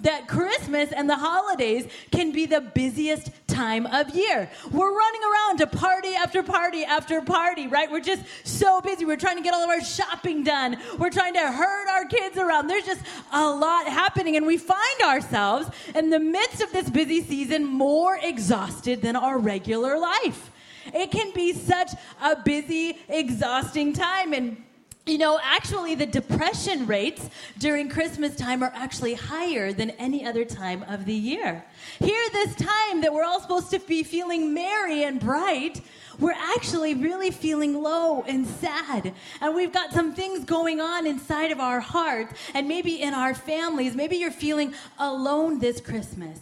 that 0.00 0.28
Christmas 0.28 0.92
and 0.92 1.08
the 1.08 1.16
holidays 1.16 1.86
can 2.12 2.32
be 2.32 2.46
the 2.46 2.60
busiest 2.60 3.30
time 3.46 3.86
of 3.86 4.14
year. 4.14 4.50
We're 4.70 4.96
running 4.96 5.20
around 5.22 5.58
to 5.58 5.66
party 5.66 6.14
after 6.14 6.42
party 6.42 6.84
after 6.84 7.20
party, 7.20 7.66
right? 7.66 7.90
We're 7.90 8.00
just 8.00 8.22
so 8.44 8.80
busy. 8.80 9.04
We're 9.04 9.16
trying 9.16 9.36
to 9.36 9.42
get 9.42 9.54
all 9.54 9.64
of 9.64 9.70
our 9.70 9.82
shopping 9.82 10.44
done. 10.44 10.76
We're 10.98 11.10
trying 11.10 11.34
to 11.34 11.50
herd 11.50 11.88
our 11.88 12.04
kids 12.06 12.36
around. 12.36 12.68
There's 12.68 12.86
just 12.86 13.02
a 13.32 13.50
lot 13.50 13.86
happening, 13.86 14.36
and 14.36 14.46
we 14.46 14.58
find 14.58 15.00
ourselves 15.04 15.68
in 15.94 16.10
the 16.10 16.20
midst 16.20 16.60
of 16.62 16.72
this 16.72 16.88
busy 16.88 17.22
season 17.22 17.64
more 17.64 18.18
exhausted 18.22 19.02
than 19.02 19.16
our 19.16 19.38
regular 19.38 19.98
life. 19.98 20.50
It 20.94 21.10
can 21.10 21.32
be 21.34 21.52
such 21.52 21.90
a 22.22 22.36
busy, 22.36 22.98
exhausting 23.08 23.92
time. 23.92 24.32
And 24.32 24.64
you 25.08 25.18
know, 25.18 25.38
actually, 25.42 25.94
the 25.94 26.06
depression 26.06 26.86
rates 26.86 27.28
during 27.58 27.88
Christmas 27.88 28.36
time 28.36 28.62
are 28.62 28.72
actually 28.74 29.14
higher 29.14 29.72
than 29.72 29.90
any 29.90 30.24
other 30.24 30.44
time 30.44 30.84
of 30.88 31.04
the 31.04 31.14
year. 31.14 31.64
Here, 31.98 32.24
this 32.32 32.54
time 32.54 33.00
that 33.00 33.12
we're 33.12 33.24
all 33.24 33.40
supposed 33.40 33.70
to 33.70 33.78
be 33.78 34.02
feeling 34.02 34.52
merry 34.54 35.04
and 35.04 35.20
bright, 35.20 35.80
we're 36.18 36.32
actually 36.32 36.94
really 36.94 37.30
feeling 37.30 37.80
low 37.82 38.22
and 38.22 38.46
sad. 38.46 39.14
And 39.40 39.54
we've 39.54 39.72
got 39.72 39.92
some 39.92 40.14
things 40.14 40.44
going 40.44 40.80
on 40.80 41.06
inside 41.06 41.52
of 41.52 41.60
our 41.60 41.80
hearts 41.80 42.34
and 42.54 42.66
maybe 42.66 43.00
in 43.00 43.14
our 43.14 43.34
families. 43.34 43.94
Maybe 43.94 44.16
you're 44.16 44.30
feeling 44.30 44.74
alone 44.98 45.60
this 45.60 45.80
Christmas. 45.80 46.40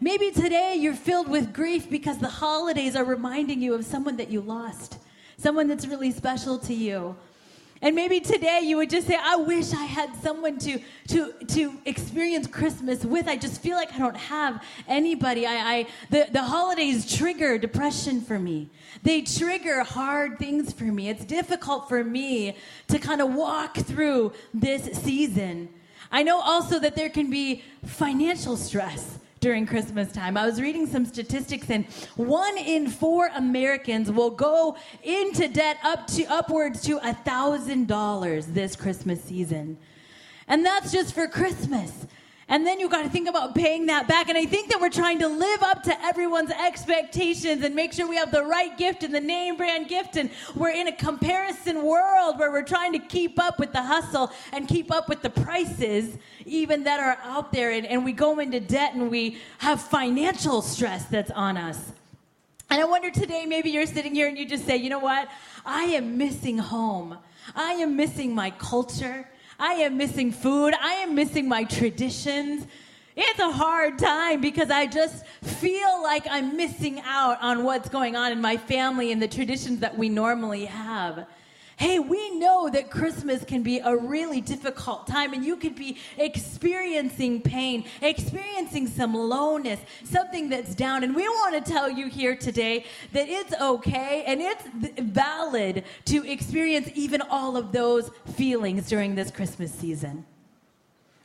Maybe 0.00 0.30
today 0.30 0.74
you're 0.76 0.94
filled 0.94 1.28
with 1.28 1.52
grief 1.52 1.88
because 1.88 2.18
the 2.18 2.28
holidays 2.28 2.96
are 2.96 3.04
reminding 3.04 3.60
you 3.60 3.74
of 3.74 3.84
someone 3.84 4.16
that 4.16 4.30
you 4.30 4.40
lost, 4.40 4.98
someone 5.36 5.68
that's 5.68 5.86
really 5.86 6.10
special 6.10 6.58
to 6.60 6.74
you. 6.74 7.14
And 7.82 7.96
maybe 7.96 8.20
today 8.20 8.60
you 8.62 8.76
would 8.76 8.90
just 8.90 9.08
say, 9.08 9.18
I 9.20 9.34
wish 9.34 9.72
I 9.72 9.84
had 9.84 10.14
someone 10.22 10.56
to, 10.60 10.78
to, 11.08 11.32
to 11.48 11.78
experience 11.84 12.46
Christmas 12.46 13.04
with. 13.04 13.26
I 13.26 13.36
just 13.36 13.60
feel 13.60 13.76
like 13.76 13.92
I 13.92 13.98
don't 13.98 14.16
have 14.16 14.62
anybody. 14.86 15.46
I, 15.46 15.54
I, 15.54 15.86
the, 16.08 16.28
the 16.30 16.42
holidays 16.44 17.12
trigger 17.12 17.58
depression 17.58 18.20
for 18.20 18.38
me, 18.38 18.70
they 19.02 19.22
trigger 19.22 19.82
hard 19.82 20.38
things 20.38 20.72
for 20.72 20.84
me. 20.84 21.08
It's 21.08 21.24
difficult 21.24 21.88
for 21.88 22.04
me 22.04 22.56
to 22.86 23.00
kind 23.00 23.20
of 23.20 23.34
walk 23.34 23.76
through 23.78 24.32
this 24.54 24.84
season. 25.02 25.68
I 26.12 26.22
know 26.22 26.40
also 26.40 26.78
that 26.78 26.94
there 26.94 27.08
can 27.08 27.30
be 27.30 27.64
financial 27.84 28.56
stress 28.56 29.18
during 29.42 29.66
Christmas 29.66 30.12
time. 30.12 30.36
I 30.36 30.46
was 30.46 30.60
reading 30.60 30.86
some 30.86 31.04
statistics, 31.04 31.68
and 31.68 31.84
one 32.14 32.56
in 32.56 32.88
four 32.88 33.28
Americans 33.34 34.08
will 34.10 34.30
go 34.30 34.76
into 35.02 35.48
debt 35.48 35.78
up 35.82 36.06
to 36.12 36.24
upwards 36.26 36.80
to 36.82 36.98
a 37.06 37.12
thousand 37.12 37.88
dollars 37.88 38.46
this 38.46 38.76
Christmas 38.76 39.22
season, 39.22 39.76
and 40.46 40.64
that's 40.64 40.92
just 40.92 41.12
for 41.12 41.26
Christmas. 41.26 42.06
And 42.52 42.66
then 42.66 42.78
you 42.78 42.90
got 42.90 43.02
to 43.02 43.08
think 43.08 43.30
about 43.30 43.54
paying 43.54 43.86
that 43.86 44.06
back. 44.06 44.28
And 44.28 44.36
I 44.36 44.44
think 44.44 44.68
that 44.68 44.78
we're 44.78 44.90
trying 44.90 45.18
to 45.20 45.26
live 45.26 45.62
up 45.62 45.82
to 45.84 46.04
everyone's 46.04 46.50
expectations 46.50 47.64
and 47.64 47.74
make 47.74 47.94
sure 47.94 48.06
we 48.06 48.16
have 48.16 48.30
the 48.30 48.44
right 48.44 48.76
gift 48.76 49.04
and 49.04 49.14
the 49.14 49.22
name 49.22 49.56
brand 49.56 49.88
gift. 49.88 50.18
And 50.18 50.28
we're 50.54 50.72
in 50.72 50.86
a 50.86 50.92
comparison 50.92 51.82
world 51.82 52.38
where 52.38 52.52
we're 52.52 52.62
trying 52.62 52.92
to 52.92 52.98
keep 52.98 53.40
up 53.40 53.58
with 53.58 53.72
the 53.72 53.80
hustle 53.80 54.30
and 54.52 54.68
keep 54.68 54.92
up 54.92 55.08
with 55.08 55.22
the 55.22 55.30
prices, 55.30 56.18
even 56.44 56.84
that 56.84 57.00
are 57.00 57.16
out 57.24 57.52
there. 57.52 57.70
And, 57.70 57.86
and 57.86 58.04
we 58.04 58.12
go 58.12 58.38
into 58.38 58.60
debt 58.60 58.92
and 58.92 59.10
we 59.10 59.38
have 59.56 59.80
financial 59.80 60.60
stress 60.60 61.06
that's 61.06 61.30
on 61.30 61.56
us. 61.56 61.92
And 62.68 62.82
I 62.82 62.84
wonder 62.84 63.10
today, 63.10 63.46
maybe 63.46 63.70
you're 63.70 63.86
sitting 63.86 64.14
here 64.14 64.28
and 64.28 64.36
you 64.36 64.44
just 64.44 64.66
say, 64.66 64.76
you 64.76 64.90
know 64.90 64.98
what? 64.98 65.26
I 65.64 65.84
am 65.84 66.18
missing 66.18 66.58
home. 66.58 67.16
I 67.56 67.72
am 67.72 67.96
missing 67.96 68.34
my 68.34 68.50
culture. 68.50 69.26
I 69.62 69.74
am 69.74 69.96
missing 69.96 70.32
food. 70.32 70.74
I 70.74 70.94
am 70.94 71.14
missing 71.14 71.48
my 71.48 71.62
traditions. 71.62 72.66
It's 73.14 73.38
a 73.38 73.52
hard 73.52 73.96
time 73.96 74.40
because 74.40 74.72
I 74.72 74.86
just 74.86 75.24
feel 75.24 76.02
like 76.02 76.26
I'm 76.28 76.56
missing 76.56 77.00
out 77.04 77.40
on 77.40 77.62
what's 77.62 77.88
going 77.88 78.16
on 78.16 78.32
in 78.32 78.40
my 78.40 78.56
family 78.56 79.12
and 79.12 79.22
the 79.22 79.28
traditions 79.28 79.78
that 79.78 79.96
we 79.96 80.08
normally 80.08 80.64
have. 80.64 81.26
Hey, 81.82 81.98
we 81.98 82.38
know 82.38 82.70
that 82.70 82.92
Christmas 82.92 83.44
can 83.44 83.64
be 83.64 83.80
a 83.80 83.96
really 83.96 84.40
difficult 84.40 85.04
time 85.08 85.32
and 85.32 85.44
you 85.44 85.56
could 85.56 85.74
be 85.74 85.98
experiencing 86.16 87.42
pain, 87.42 87.86
experiencing 88.00 88.86
some 88.86 89.14
lowness, 89.14 89.80
something 90.04 90.48
that's 90.48 90.76
down. 90.76 91.02
And 91.02 91.12
we 91.12 91.28
want 91.28 91.56
to 91.56 91.72
tell 91.72 91.90
you 91.90 92.06
here 92.06 92.36
today 92.36 92.84
that 93.12 93.28
it's 93.28 93.52
okay 93.60 94.22
and 94.28 94.40
it's 94.40 94.62
valid 95.00 95.82
to 96.04 96.24
experience 96.24 96.88
even 96.94 97.20
all 97.20 97.56
of 97.56 97.72
those 97.72 98.12
feelings 98.36 98.88
during 98.88 99.16
this 99.16 99.32
Christmas 99.32 99.74
season. 99.74 100.24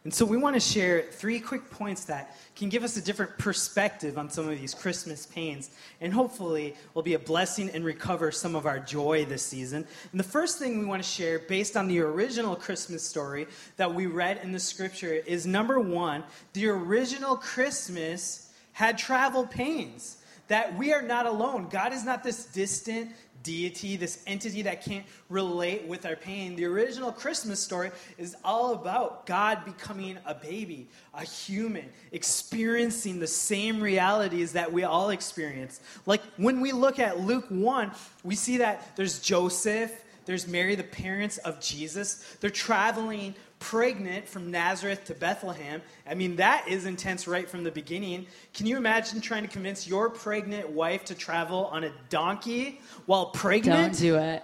And 0.08 0.14
so 0.14 0.24
we 0.24 0.38
want 0.38 0.56
to 0.56 0.62
share 0.62 1.02
three 1.02 1.38
quick 1.38 1.70
points 1.70 2.06
that 2.06 2.34
can 2.56 2.70
give 2.70 2.86
us 2.86 2.96
a 2.96 3.02
different 3.02 3.38
perspective 3.38 4.18
on 4.18 4.30
some 4.30 4.48
of 4.48 4.58
these 4.58 4.74
Christmas 4.74 5.26
pains 5.26 5.70
and 6.00 6.14
hopefully 6.14 6.76
will 6.94 7.04
be 7.04 7.16
a 7.16 7.20
blessing 7.20 7.70
and 7.72 7.84
recover 7.84 8.32
some 8.32 8.56
of 8.56 8.66
our 8.66 8.80
joy 8.80 9.26
this 9.26 9.46
season. 9.46 9.86
And 10.14 10.18
the 10.18 10.24
first 10.24 10.60
thing 10.60 10.80
we 10.80 10.86
want 10.86 11.04
to 11.04 11.10
share, 11.10 11.40
based 11.40 11.76
on 11.76 11.90
the 11.90 12.00
original 12.00 12.56
Christmas 12.56 13.04
story 13.04 13.48
that 13.76 13.94
we 13.94 14.06
read 14.06 14.40
in 14.44 14.54
the 14.54 14.62
scripture, 14.62 15.12
is 15.12 15.46
number 15.46 15.78
one, 15.78 16.24
the 16.54 16.70
original 16.70 17.36
Christmas 17.36 18.50
had 18.72 18.98
travel 18.98 19.46
pains. 19.46 20.20
That 20.48 20.78
we 20.78 20.94
are 20.94 21.02
not 21.02 21.26
alone. 21.26 21.68
God 21.70 21.92
is 21.92 22.06
not 22.06 22.24
this 22.24 22.46
distant, 22.46 23.12
deity, 23.48 23.96
this 23.96 24.22
entity 24.28 24.62
that 24.64 24.84
can't 24.84 25.06
relate 25.30 25.88
with 25.88 26.06
our 26.06 26.18
pain. 26.18 26.56
The 26.58 26.66
original 26.66 27.14
Christmas 27.14 27.62
story 27.62 27.92
is 28.18 28.36
all 28.44 28.74
about 28.74 29.26
God 29.26 29.64
becoming 29.64 30.18
a 30.26 30.36
baby, 30.36 30.90
a 31.14 31.24
human, 31.24 31.86
experiencing 32.12 33.20
the 33.20 33.28
same 33.28 33.82
realities 33.82 34.52
that 34.52 34.72
we 34.72 34.84
all 34.84 35.12
experience. 35.12 35.80
Like 36.06 36.22
when 36.36 36.60
we 36.60 36.74
look 36.74 37.00
at 37.00 37.22
Luke 37.22 37.46
1, 37.48 37.92
we 38.26 38.36
see 38.36 38.58
that 38.58 38.96
there's 38.98 39.20
Joseph, 39.20 40.04
there's 40.26 40.46
Mary, 40.46 40.76
the 40.76 40.84
parents 40.84 41.38
of 41.38 41.62
Jesus. 41.62 42.36
They're 42.42 42.50
traveling 42.50 43.34
pregnant 43.60 44.28
from 44.28 44.52
Nazareth 44.52 45.06
to 45.06 45.14
Bethlehem. 45.14 45.82
I 46.08 46.14
mean, 46.14 46.36
that 46.38 46.68
is 46.68 46.86
intense 46.86 47.28
right 47.28 47.50
from 47.50 47.64
the 47.64 47.72
beginning. 47.72 48.28
Can 48.54 48.66
you 48.66 48.78
imagine 48.78 49.22
trying 49.22 49.44
to 49.44 49.50
convince 49.50 49.88
your 49.88 50.10
pregnant 50.10 50.70
wife 50.70 51.06
to 51.06 51.16
travel 51.16 51.66
on 51.68 51.84
a 51.84 51.92
donkey 52.10 52.82
while 53.06 53.28
pregnant? 53.28 53.94
Don't 53.94 54.00
do 54.00 54.16
it. 54.18 54.44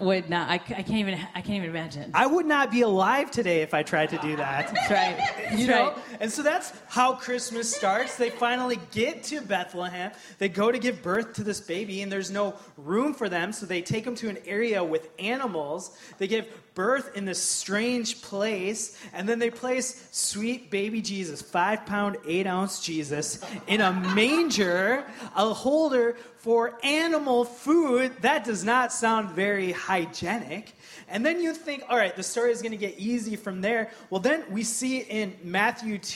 Would 0.00 0.28
not. 0.28 0.50
I, 0.50 0.54
I 0.54 0.58
can't 0.58 0.90
even. 0.90 1.14
I 1.14 1.40
can't 1.40 1.56
even 1.56 1.70
imagine. 1.70 2.10
I 2.12 2.26
would 2.26 2.46
not 2.46 2.70
be 2.70 2.80
alive 2.82 3.30
today 3.30 3.62
if 3.62 3.72
I 3.72 3.82
tried 3.82 4.08
to 4.10 4.18
do 4.18 4.34
that. 4.36 4.72
That's 4.74 4.90
right. 4.90 5.16
That's 5.38 5.60
you 5.60 5.68
know, 5.68 5.90
right. 5.90 6.11
And 6.20 6.30
so 6.30 6.42
that's 6.42 6.72
how 6.88 7.14
Christmas 7.14 7.74
starts. 7.74 8.16
They 8.16 8.30
finally 8.30 8.78
get 8.90 9.22
to 9.24 9.40
Bethlehem. 9.40 10.12
They 10.38 10.48
go 10.48 10.70
to 10.70 10.78
give 10.78 11.02
birth 11.02 11.34
to 11.34 11.44
this 11.44 11.60
baby, 11.60 12.02
and 12.02 12.10
there's 12.10 12.30
no 12.30 12.54
room 12.76 13.14
for 13.14 13.28
them. 13.28 13.52
So 13.52 13.66
they 13.66 13.82
take 13.82 14.06
him 14.06 14.14
to 14.16 14.28
an 14.28 14.38
area 14.46 14.82
with 14.82 15.08
animals. 15.18 15.96
They 16.18 16.26
give 16.26 16.46
birth 16.74 17.16
in 17.16 17.24
this 17.24 17.42
strange 17.42 18.22
place. 18.22 18.98
And 19.12 19.28
then 19.28 19.38
they 19.38 19.50
place 19.50 20.08
sweet 20.10 20.70
baby 20.70 21.02
Jesus, 21.02 21.42
five 21.42 21.86
pound, 21.86 22.16
eight 22.26 22.46
ounce 22.46 22.84
Jesus, 22.84 23.40
in 23.66 23.80
a 23.80 23.92
manger, 23.92 25.04
a 25.36 25.52
holder 25.52 26.16
for 26.38 26.78
animal 26.82 27.44
food. 27.44 28.12
That 28.22 28.44
does 28.44 28.64
not 28.64 28.92
sound 28.92 29.30
very 29.30 29.72
hygienic. 29.72 30.74
And 31.08 31.24
then 31.24 31.40
you 31.40 31.52
think, 31.52 31.84
all 31.88 31.96
right, 31.96 32.16
the 32.16 32.22
story 32.22 32.52
is 32.52 32.62
going 32.62 32.72
to 32.72 32.78
get 32.78 32.98
easy 32.98 33.36
from 33.36 33.60
there. 33.60 33.90
Well, 34.10 34.20
then 34.20 34.44
we 34.50 34.62
see 34.62 35.00
in 35.00 35.36
Matthew 35.44 35.98
2 35.98 36.11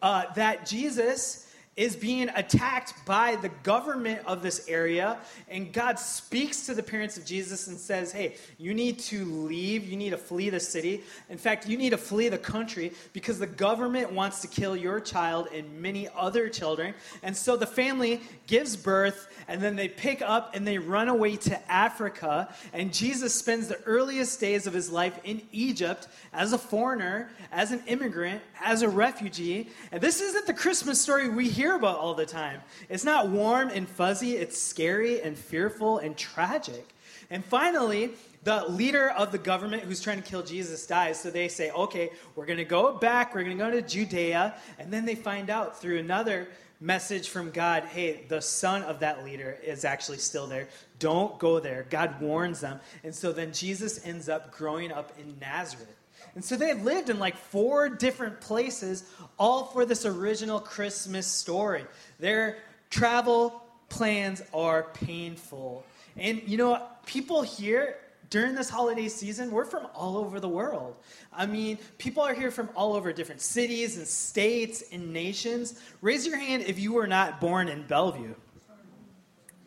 uh, 0.00 0.32
that 0.34 0.66
Jesus 0.66 1.51
is 1.74 1.96
being 1.96 2.28
attacked 2.34 2.92
by 3.06 3.36
the 3.36 3.48
government 3.62 4.20
of 4.26 4.42
this 4.42 4.68
area. 4.68 5.18
And 5.48 5.72
God 5.72 5.98
speaks 5.98 6.66
to 6.66 6.74
the 6.74 6.82
parents 6.82 7.16
of 7.16 7.24
Jesus 7.24 7.66
and 7.66 7.78
says, 7.78 8.12
Hey, 8.12 8.36
you 8.58 8.74
need 8.74 8.98
to 9.00 9.24
leave. 9.24 9.88
You 9.88 9.96
need 9.96 10.10
to 10.10 10.18
flee 10.18 10.50
the 10.50 10.60
city. 10.60 11.02
In 11.30 11.38
fact, 11.38 11.66
you 11.66 11.78
need 11.78 11.90
to 11.90 11.98
flee 11.98 12.28
the 12.28 12.36
country 12.36 12.92
because 13.14 13.38
the 13.38 13.46
government 13.46 14.12
wants 14.12 14.40
to 14.42 14.48
kill 14.48 14.76
your 14.76 15.00
child 15.00 15.48
and 15.52 15.80
many 15.80 16.08
other 16.14 16.50
children. 16.50 16.94
And 17.22 17.34
so 17.34 17.56
the 17.56 17.66
family 17.66 18.20
gives 18.46 18.76
birth 18.76 19.28
and 19.48 19.62
then 19.62 19.74
they 19.74 19.88
pick 19.88 20.20
up 20.20 20.54
and 20.54 20.66
they 20.66 20.76
run 20.76 21.08
away 21.08 21.36
to 21.36 21.72
Africa. 21.72 22.54
And 22.74 22.92
Jesus 22.92 23.34
spends 23.34 23.68
the 23.68 23.80
earliest 23.84 24.38
days 24.40 24.66
of 24.66 24.74
his 24.74 24.90
life 24.90 25.18
in 25.24 25.40
Egypt 25.52 26.08
as 26.34 26.52
a 26.52 26.58
foreigner, 26.58 27.30
as 27.50 27.72
an 27.72 27.82
immigrant, 27.86 28.42
as 28.60 28.82
a 28.82 28.88
refugee. 28.88 29.68
And 29.90 30.02
this 30.02 30.20
isn't 30.20 30.46
the 30.46 30.54
Christmas 30.54 31.00
story 31.00 31.30
we 31.30 31.48
hear 31.62 31.76
about 31.76 31.96
all 31.98 32.14
the 32.14 32.26
time. 32.26 32.60
It's 32.88 33.04
not 33.04 33.28
warm 33.28 33.68
and 33.68 33.88
fuzzy, 33.88 34.36
it's 34.36 34.60
scary 34.60 35.20
and 35.20 35.38
fearful 35.38 35.98
and 35.98 36.16
tragic. 36.16 36.88
And 37.30 37.44
finally, 37.44 38.10
the 38.42 38.64
leader 38.68 39.10
of 39.10 39.30
the 39.30 39.38
government 39.38 39.84
who's 39.84 40.00
trying 40.00 40.20
to 40.20 40.28
kill 40.28 40.42
Jesus 40.42 40.84
dies. 40.88 41.20
So 41.20 41.30
they 41.30 41.46
say, 41.46 41.70
okay, 41.70 42.10
we're 42.34 42.46
going 42.46 42.58
to 42.58 42.64
go 42.64 42.94
back, 42.94 43.32
we're 43.32 43.44
going 43.44 43.56
to 43.56 43.64
go 43.64 43.70
to 43.70 43.80
Judea. 43.80 44.56
And 44.80 44.92
then 44.92 45.04
they 45.04 45.14
find 45.14 45.50
out 45.50 45.80
through 45.80 45.98
another 45.98 46.48
message 46.80 47.28
from 47.28 47.52
God 47.52 47.84
hey, 47.84 48.24
the 48.28 48.42
son 48.42 48.82
of 48.82 48.98
that 48.98 49.24
leader 49.24 49.56
is 49.62 49.84
actually 49.84 50.18
still 50.18 50.48
there. 50.48 50.66
Don't 50.98 51.38
go 51.38 51.60
there. 51.60 51.86
God 51.90 52.20
warns 52.20 52.58
them. 52.58 52.80
And 53.04 53.14
so 53.14 53.32
then 53.32 53.52
Jesus 53.52 54.04
ends 54.04 54.28
up 54.28 54.50
growing 54.50 54.90
up 54.90 55.12
in 55.16 55.36
Nazareth. 55.40 56.01
And 56.34 56.44
so 56.44 56.56
they 56.56 56.72
lived 56.74 57.10
in 57.10 57.18
like 57.18 57.36
four 57.36 57.88
different 57.88 58.40
places, 58.40 59.04
all 59.38 59.66
for 59.66 59.84
this 59.84 60.06
original 60.06 60.60
Christmas 60.60 61.26
story. 61.26 61.84
Their 62.18 62.58
travel 62.90 63.62
plans 63.88 64.42
are 64.54 64.84
painful. 64.94 65.84
And 66.16 66.42
you 66.46 66.56
know, 66.56 66.82
people 67.06 67.42
here 67.42 67.96
during 68.30 68.54
this 68.54 68.70
holiday 68.70 69.08
season, 69.08 69.50
we're 69.50 69.66
from 69.66 69.86
all 69.94 70.16
over 70.16 70.40
the 70.40 70.48
world. 70.48 70.96
I 71.34 71.44
mean, 71.44 71.78
people 71.98 72.22
are 72.22 72.32
here 72.32 72.50
from 72.50 72.70
all 72.74 72.94
over 72.94 73.12
different 73.12 73.42
cities 73.42 73.98
and 73.98 74.06
states 74.06 74.82
and 74.90 75.12
nations. 75.12 75.78
Raise 76.00 76.26
your 76.26 76.38
hand 76.38 76.64
if 76.66 76.78
you 76.78 76.94
were 76.94 77.06
not 77.06 77.42
born 77.42 77.68
in 77.68 77.82
Bellevue. 77.82 78.34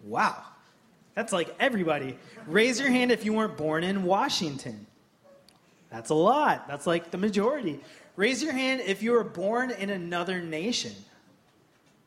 Wow. 0.03 0.41
That's 1.13 1.31
like 1.31 1.55
everybody. 1.59 2.17
Raise 2.47 2.79
your 2.79 2.89
hand 2.89 3.11
if 3.11 3.23
you 3.23 3.33
weren't 3.33 3.55
born 3.55 3.83
in 3.83 4.03
Washington. 4.03 4.84
That's 5.95 6.09
a 6.09 6.13
lot. 6.13 6.67
That's 6.67 6.85
like 6.85 7.11
the 7.11 7.17
majority. 7.17 7.79
Raise 8.17 8.43
your 8.43 8.51
hand 8.51 8.81
if 8.81 9.01
you 9.01 9.13
were 9.13 9.23
born 9.23 9.71
in 9.71 9.89
another 9.89 10.41
nation. 10.41 10.91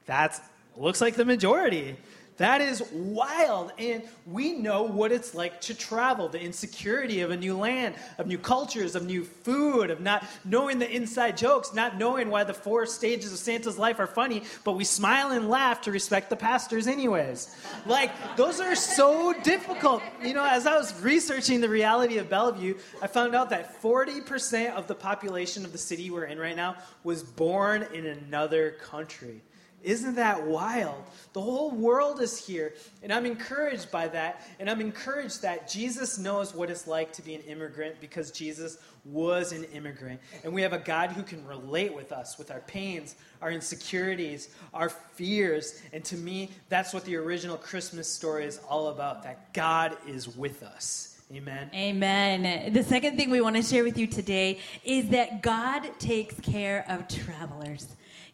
That 0.04 0.38
looks 0.76 1.00
like 1.00 1.14
the 1.14 1.24
majority. 1.24 1.96
That 2.38 2.60
is 2.60 2.82
wild. 2.92 3.72
And 3.78 4.02
we 4.26 4.52
know 4.52 4.84
what 4.84 5.12
it's 5.12 5.34
like 5.34 5.60
to 5.62 5.74
travel 5.74 6.28
the 6.28 6.40
insecurity 6.40 7.20
of 7.20 7.30
a 7.30 7.36
new 7.36 7.56
land, 7.56 7.96
of 8.16 8.26
new 8.26 8.38
cultures, 8.38 8.94
of 8.94 9.04
new 9.04 9.24
food, 9.24 9.90
of 9.90 10.00
not 10.00 10.24
knowing 10.44 10.78
the 10.78 10.90
inside 10.90 11.36
jokes, 11.36 11.74
not 11.74 11.98
knowing 11.98 12.30
why 12.30 12.44
the 12.44 12.54
four 12.54 12.86
stages 12.86 13.32
of 13.32 13.38
Santa's 13.38 13.76
life 13.76 13.98
are 13.98 14.06
funny, 14.06 14.42
but 14.64 14.72
we 14.72 14.84
smile 14.84 15.32
and 15.32 15.48
laugh 15.48 15.82
to 15.82 15.92
respect 15.92 16.30
the 16.30 16.36
pastors, 16.36 16.86
anyways. 16.86 17.54
Like, 17.86 18.12
those 18.36 18.60
are 18.60 18.76
so 18.76 19.34
difficult. 19.42 20.02
You 20.22 20.34
know, 20.34 20.46
as 20.46 20.66
I 20.66 20.76
was 20.76 20.98
researching 21.02 21.60
the 21.60 21.68
reality 21.68 22.18
of 22.18 22.30
Bellevue, 22.30 22.74
I 23.02 23.08
found 23.08 23.34
out 23.34 23.50
that 23.50 23.82
40% 23.82 24.74
of 24.74 24.86
the 24.86 24.94
population 24.94 25.64
of 25.64 25.72
the 25.72 25.78
city 25.78 26.10
we're 26.10 26.24
in 26.24 26.38
right 26.38 26.56
now 26.56 26.76
was 27.02 27.22
born 27.22 27.86
in 27.92 28.06
another 28.06 28.72
country. 28.82 29.42
Isn't 29.82 30.16
that 30.16 30.44
wild? 30.44 31.04
The 31.34 31.40
whole 31.40 31.70
world 31.70 32.20
is 32.20 32.44
here, 32.44 32.74
and 33.02 33.12
I'm 33.12 33.24
encouraged 33.24 33.90
by 33.92 34.08
that. 34.08 34.46
And 34.58 34.68
I'm 34.68 34.80
encouraged 34.80 35.42
that 35.42 35.68
Jesus 35.68 36.18
knows 36.18 36.54
what 36.54 36.68
it's 36.68 36.86
like 36.86 37.12
to 37.12 37.22
be 37.22 37.34
an 37.34 37.42
immigrant 37.42 38.00
because 38.00 38.30
Jesus 38.32 38.78
was 39.04 39.52
an 39.52 39.64
immigrant. 39.72 40.20
And 40.42 40.52
we 40.52 40.62
have 40.62 40.72
a 40.72 40.78
God 40.78 41.12
who 41.12 41.22
can 41.22 41.46
relate 41.46 41.94
with 41.94 42.10
us, 42.12 42.38
with 42.38 42.50
our 42.50 42.60
pains, 42.60 43.14
our 43.40 43.52
insecurities, 43.52 44.48
our 44.74 44.88
fears. 44.88 45.80
And 45.92 46.04
to 46.06 46.16
me, 46.16 46.50
that's 46.68 46.92
what 46.92 47.04
the 47.04 47.16
original 47.16 47.56
Christmas 47.56 48.08
story 48.08 48.46
is 48.46 48.60
all 48.68 48.88
about 48.88 49.22
that 49.22 49.54
God 49.54 49.96
is 50.06 50.36
with 50.36 50.62
us. 50.62 51.20
Amen. 51.30 51.70
Amen. 51.74 52.72
The 52.72 52.82
second 52.82 53.18
thing 53.18 53.28
we 53.28 53.42
want 53.42 53.54
to 53.56 53.62
share 53.62 53.84
with 53.84 53.98
you 53.98 54.06
today 54.06 54.60
is 54.82 55.10
that 55.10 55.42
God 55.42 55.86
takes 55.98 56.40
care 56.40 56.86
of 56.88 57.06
travelers. 57.06 57.86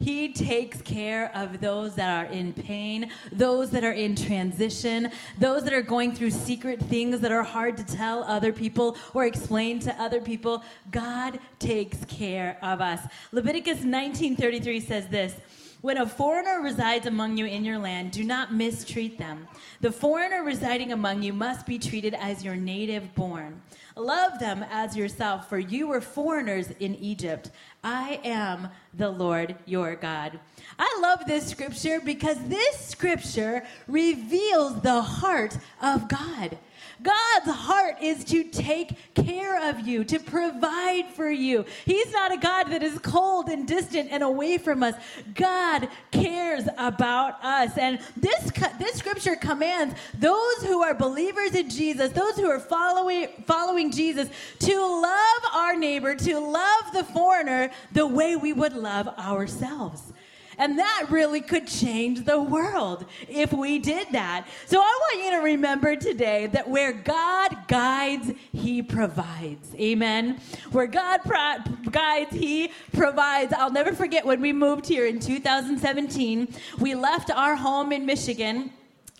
He 0.04 0.34
takes 0.34 0.82
care 0.82 1.34
of 1.34 1.62
those 1.62 1.94
that 1.94 2.10
are 2.10 2.30
in 2.30 2.52
pain, 2.52 3.10
those 3.32 3.70
that 3.70 3.84
are 3.84 3.92
in 3.92 4.14
transition, 4.14 5.10
those 5.38 5.64
that 5.64 5.72
are 5.72 5.80
going 5.80 6.14
through 6.14 6.32
secret 6.32 6.78
things 6.78 7.20
that 7.20 7.32
are 7.32 7.42
hard 7.42 7.78
to 7.78 7.84
tell 7.84 8.22
other 8.24 8.52
people 8.52 8.98
or 9.14 9.24
explain 9.24 9.78
to 9.78 9.98
other 9.98 10.20
people. 10.20 10.62
God 10.90 11.38
takes 11.58 12.04
care 12.04 12.58
of 12.60 12.82
us. 12.82 13.00
Leviticus 13.32 13.78
19:33 13.78 14.86
says 14.86 15.08
this, 15.08 15.36
when 15.80 15.96
a 15.96 16.06
foreigner 16.06 16.60
resides 16.60 17.06
among 17.06 17.38
you 17.38 17.46
in 17.46 17.64
your 17.64 17.78
land, 17.78 18.10
do 18.10 18.24
not 18.24 18.52
mistreat 18.52 19.16
them. 19.16 19.48
The 19.80 19.92
foreigner 19.92 20.42
residing 20.42 20.92
among 20.92 21.22
you 21.22 21.32
must 21.32 21.64
be 21.64 21.78
treated 21.78 22.12
as 22.12 22.44
your 22.44 22.56
native 22.56 23.14
born. 23.14 23.62
Love 23.96 24.40
them 24.40 24.64
as 24.70 24.96
yourself, 24.96 25.48
for 25.48 25.58
you 25.58 25.86
were 25.86 26.00
foreigners 26.00 26.70
in 26.80 26.96
Egypt. 26.96 27.50
I 27.84 28.20
am 28.24 28.68
the 28.92 29.10
Lord 29.10 29.54
your 29.66 29.94
God. 29.94 30.40
I 30.78 30.98
love 31.00 31.20
this 31.26 31.46
scripture 31.46 32.00
because 32.00 32.38
this 32.48 32.76
scripture 32.88 33.64
reveals 33.86 34.80
the 34.80 35.00
heart 35.00 35.58
of 35.80 36.08
God. 36.08 36.58
God's 37.02 37.50
heart 37.50 37.96
is 38.00 38.24
to 38.26 38.44
take 38.44 39.14
care 39.14 39.70
of 39.70 39.86
you, 39.86 40.04
to 40.04 40.18
provide 40.18 41.06
for 41.14 41.30
you. 41.30 41.64
He's 41.84 42.10
not 42.12 42.32
a 42.32 42.36
God 42.36 42.64
that 42.64 42.82
is 42.82 42.98
cold 43.00 43.48
and 43.48 43.66
distant 43.66 44.08
and 44.10 44.22
away 44.22 44.58
from 44.58 44.82
us. 44.82 44.94
God 45.34 45.88
cares 46.10 46.64
about 46.78 47.42
us. 47.44 47.76
And 47.76 47.98
this, 48.16 48.50
this 48.78 48.96
scripture 48.96 49.36
commands 49.36 49.94
those 50.18 50.62
who 50.62 50.82
are 50.82 50.94
believers 50.94 51.54
in 51.54 51.68
Jesus, 51.68 52.12
those 52.12 52.36
who 52.36 52.48
are 52.48 52.60
following, 52.60 53.28
following 53.46 53.90
Jesus, 53.90 54.28
to 54.60 54.80
love 54.80 55.42
our 55.54 55.76
neighbor, 55.76 56.14
to 56.14 56.38
love 56.38 56.92
the 56.92 57.04
foreigner 57.04 57.70
the 57.92 58.06
way 58.06 58.36
we 58.36 58.52
would 58.52 58.74
love 58.74 59.08
ourselves. 59.18 60.13
And 60.58 60.78
that 60.78 61.06
really 61.10 61.40
could 61.40 61.66
change 61.66 62.24
the 62.24 62.40
world 62.40 63.06
if 63.28 63.52
we 63.52 63.78
did 63.78 64.08
that. 64.12 64.46
So 64.66 64.80
I 64.80 64.98
want 65.00 65.24
you 65.24 65.30
to 65.32 65.44
remember 65.44 65.96
today 65.96 66.46
that 66.48 66.68
where 66.68 66.92
God 66.92 67.68
guides, 67.68 68.32
He 68.52 68.82
provides. 68.82 69.74
Amen. 69.74 70.40
Where 70.72 70.86
God 70.86 71.20
pro- 71.24 71.58
guides, 71.90 72.34
He 72.34 72.70
provides. 72.92 73.52
I'll 73.52 73.72
never 73.72 73.92
forget 73.92 74.24
when 74.24 74.40
we 74.40 74.52
moved 74.52 74.86
here 74.86 75.06
in 75.06 75.20
2017, 75.20 76.54
we 76.78 76.94
left 76.94 77.30
our 77.30 77.56
home 77.56 77.92
in 77.92 78.06
Michigan 78.06 78.72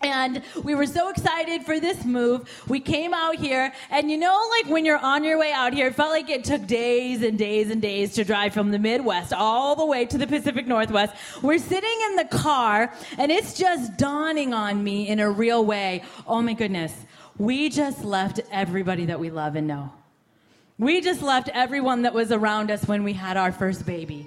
and 0.04 0.42
we 0.62 0.74
were 0.74 0.86
so 0.86 1.08
excited 1.08 1.64
for 1.64 1.80
this 1.80 2.04
move. 2.04 2.48
We 2.68 2.80
came 2.80 3.14
out 3.14 3.36
here, 3.36 3.72
and 3.90 4.10
you 4.10 4.16
know, 4.16 4.48
like 4.50 4.70
when 4.70 4.84
you're 4.84 4.98
on 4.98 5.24
your 5.24 5.38
way 5.38 5.52
out 5.52 5.72
here, 5.72 5.88
it 5.88 5.94
felt 5.94 6.10
like 6.10 6.28
it 6.28 6.44
took 6.44 6.66
days 6.66 7.22
and 7.22 7.38
days 7.38 7.70
and 7.70 7.80
days 7.80 8.14
to 8.14 8.24
drive 8.24 8.52
from 8.52 8.70
the 8.70 8.78
Midwest 8.78 9.32
all 9.32 9.74
the 9.76 9.86
way 9.86 10.04
to 10.06 10.18
the 10.18 10.26
Pacific 10.26 10.66
Northwest. 10.66 11.14
We're 11.42 11.58
sitting 11.58 11.98
in 12.10 12.16
the 12.16 12.26
car, 12.26 12.92
and 13.18 13.32
it's 13.32 13.54
just 13.58 13.96
dawning 13.96 14.52
on 14.52 14.82
me 14.84 15.08
in 15.08 15.20
a 15.20 15.30
real 15.30 15.64
way 15.64 16.02
oh 16.26 16.42
my 16.42 16.54
goodness, 16.54 16.92
we 17.38 17.68
just 17.68 18.04
left 18.04 18.40
everybody 18.50 19.06
that 19.06 19.18
we 19.18 19.30
love 19.30 19.56
and 19.56 19.66
know. 19.66 19.92
We 20.78 21.00
just 21.00 21.22
left 21.22 21.48
everyone 21.52 22.02
that 22.02 22.14
was 22.14 22.32
around 22.32 22.70
us 22.70 22.86
when 22.86 23.04
we 23.04 23.12
had 23.12 23.36
our 23.36 23.52
first 23.52 23.86
baby 23.86 24.26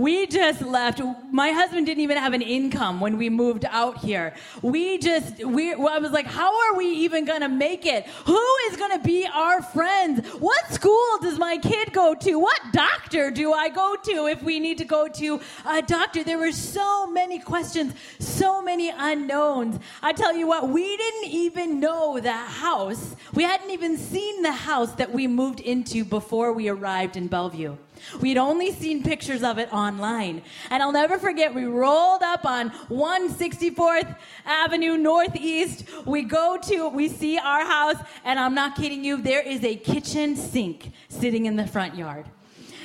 We 0.00 0.26
just 0.26 0.62
left. 0.62 1.02
My 1.30 1.50
husband 1.50 1.84
didn't 1.84 2.02
even 2.02 2.16
have 2.16 2.32
an 2.32 2.40
income 2.40 3.00
when 3.00 3.18
we 3.18 3.28
moved 3.28 3.66
out 3.66 3.98
here. 3.98 4.32
We 4.62 4.96
just, 4.96 5.44
we, 5.44 5.74
I 5.74 5.98
was 5.98 6.10
like, 6.10 6.24
how 6.24 6.58
are 6.58 6.74
we 6.74 6.86
even 6.86 7.26
going 7.26 7.42
to 7.42 7.50
make 7.50 7.84
it? 7.84 8.06
Who 8.24 8.42
is 8.70 8.78
going 8.78 8.98
to 8.98 9.04
be 9.06 9.26
our 9.26 9.60
friends? 9.60 10.26
What 10.38 10.72
school 10.72 11.18
does 11.20 11.38
my 11.38 11.58
kid 11.58 11.92
go 11.92 12.14
to? 12.14 12.38
What 12.38 12.58
doctor 12.72 13.30
do 13.30 13.52
I 13.52 13.68
go 13.68 13.94
to 14.04 14.26
if 14.28 14.42
we 14.42 14.58
need 14.58 14.78
to 14.78 14.86
go 14.86 15.06
to 15.06 15.38
a 15.66 15.82
doctor? 15.82 16.24
There 16.24 16.38
were 16.38 16.52
so 16.52 17.06
many 17.06 17.38
questions, 17.38 17.92
so 18.18 18.62
many 18.62 18.90
unknowns. 18.96 19.80
I 20.02 20.14
tell 20.14 20.34
you 20.34 20.46
what, 20.46 20.70
we 20.70 20.96
didn't 20.96 21.30
even 21.30 21.78
know 21.78 22.18
the 22.18 22.32
house. 22.32 23.16
We 23.34 23.42
hadn't 23.42 23.70
even 23.70 23.98
seen 23.98 24.40
the 24.40 24.52
house 24.52 24.92
that 24.92 25.12
we 25.12 25.26
moved 25.26 25.60
into 25.60 26.06
before 26.06 26.54
we 26.54 26.70
arrived 26.70 27.18
in 27.18 27.26
Bellevue. 27.26 27.76
We'd 28.20 28.38
only 28.38 28.72
seen 28.72 29.02
pictures 29.02 29.42
of 29.42 29.58
it 29.58 29.72
online. 29.72 30.42
And 30.70 30.82
I'll 30.82 30.92
never 30.92 31.18
forget, 31.18 31.54
we 31.54 31.64
rolled 31.64 32.22
up 32.22 32.44
on 32.44 32.70
164th 32.88 34.16
Avenue 34.44 34.96
Northeast. 34.96 35.84
We 36.04 36.22
go 36.22 36.58
to, 36.64 36.88
we 36.88 37.08
see 37.08 37.38
our 37.38 37.64
house, 37.64 38.02
and 38.24 38.38
I'm 38.38 38.54
not 38.54 38.76
kidding 38.76 39.04
you, 39.04 39.16
there 39.16 39.42
is 39.42 39.64
a 39.64 39.76
kitchen 39.76 40.36
sink 40.36 40.92
sitting 41.08 41.46
in 41.46 41.56
the 41.56 41.66
front 41.66 41.96
yard 41.96 42.26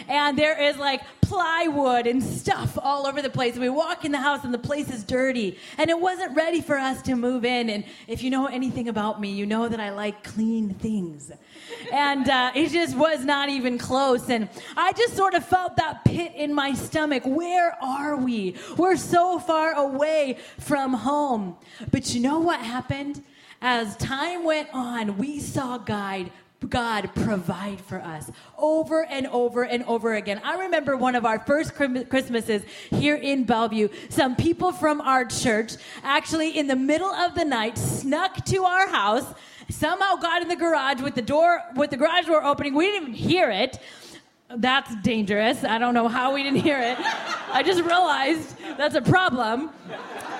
and 0.08 0.38
there 0.38 0.62
is 0.62 0.78
like 0.78 1.02
plywood 1.22 2.06
and 2.06 2.22
stuff 2.24 2.78
all 2.82 3.08
over 3.08 3.22
the 3.22 3.30
place. 3.30 3.58
We 3.58 3.70
walk 3.70 4.06
in 4.06 4.12
the 4.12 4.20
house 4.20 4.44
and 4.44 4.54
the 4.54 4.60
place 4.60 4.90
is 4.90 5.04
dirty, 5.04 5.58
and 5.78 5.90
it 5.90 6.00
wasn't 6.00 6.36
ready 6.36 6.62
for 6.62 6.78
us 6.78 7.02
to 7.04 7.16
move 7.16 7.46
in. 7.46 7.70
And 7.70 7.84
if 8.08 8.24
you 8.24 8.30
know 8.30 8.46
anything 8.46 8.88
about 8.88 9.20
me, 9.20 9.32
you 9.32 9.46
know 9.46 9.68
that 9.68 9.80
I 9.80 9.92
like 9.92 10.24
clean 10.24 10.74
things. 10.76 11.32
And 11.92 12.30
uh, 12.30 12.52
it 12.56 12.70
just 12.70 12.96
was 12.96 13.26
not 13.26 13.50
even 13.50 13.78
close. 13.78 14.30
And 14.30 14.50
I 14.78 14.94
just 14.94 15.16
sort 15.16 15.34
of 15.34 15.46
felt 15.46 15.78
that 15.78 16.06
pit 16.06 16.34
in 16.36 16.54
my 16.54 16.74
stomach. 16.74 17.24
Where 17.26 17.76
are 17.84 18.16
we? 18.16 18.56
We're 18.78 18.98
so 18.98 19.40
far 19.40 19.74
away 19.74 20.38
from 20.60 20.94
home. 20.94 21.56
But 21.92 22.14
you 22.14 22.22
know 22.22 22.40
what 22.40 22.60
happened? 22.60 23.24
As 23.62 23.96
time 23.98 24.44
went 24.44 24.70
on, 24.74 25.18
we 25.18 25.40
saw 25.40 25.78
God 25.78 26.30
God 26.66 27.10
provide 27.16 27.80
for 27.82 28.00
us 28.02 28.32
over 28.58 29.06
and 29.06 29.28
over 29.28 29.64
and 29.64 29.84
over 29.86 30.16
again. 30.16 30.42
I 30.44 30.60
remember 30.62 30.98
one 30.98 31.16
of 31.16 31.26
our 31.26 31.40
first 31.40 31.74
Christmases 31.76 32.64
here 32.90 33.16
in 33.16 33.44
Bellevue. 33.44 33.90
Some 34.10 34.36
people 34.36 34.72
from 34.72 35.02
our 35.02 35.26
church 35.26 35.74
actually, 36.04 36.58
in 36.58 36.68
the 36.68 36.76
middle 36.76 37.12
of 37.12 37.36
the 37.36 37.46
night, 37.46 37.78
snuck 37.78 38.44
to 38.46 38.64
our 38.64 38.88
house, 38.88 39.26
somehow 39.70 40.16
got 40.16 40.42
in 40.42 40.48
the 40.48 40.56
garage 40.56 41.02
with 41.02 41.16
the 41.16 41.22
door, 41.22 41.62
with 41.76 41.90
the 41.90 41.98
garage 41.98 42.26
door 42.26 42.44
opening. 42.44 42.76
We 42.76 42.86
didn't 42.86 43.10
even 43.10 43.14
hear 43.14 43.50
it. 43.50 43.80
That's 44.56 44.96
dangerous. 44.98 45.64
I 45.64 45.80
don't 45.80 45.96
know 45.96 46.08
how 46.08 46.34
we 46.34 46.44
didn't 46.44 46.62
hear 46.62 46.80
it. 46.80 46.98
I 47.52 47.64
just 47.66 47.82
realized 47.84 48.56
that's 48.78 48.94
a 48.94 49.02
problem. 49.02 49.72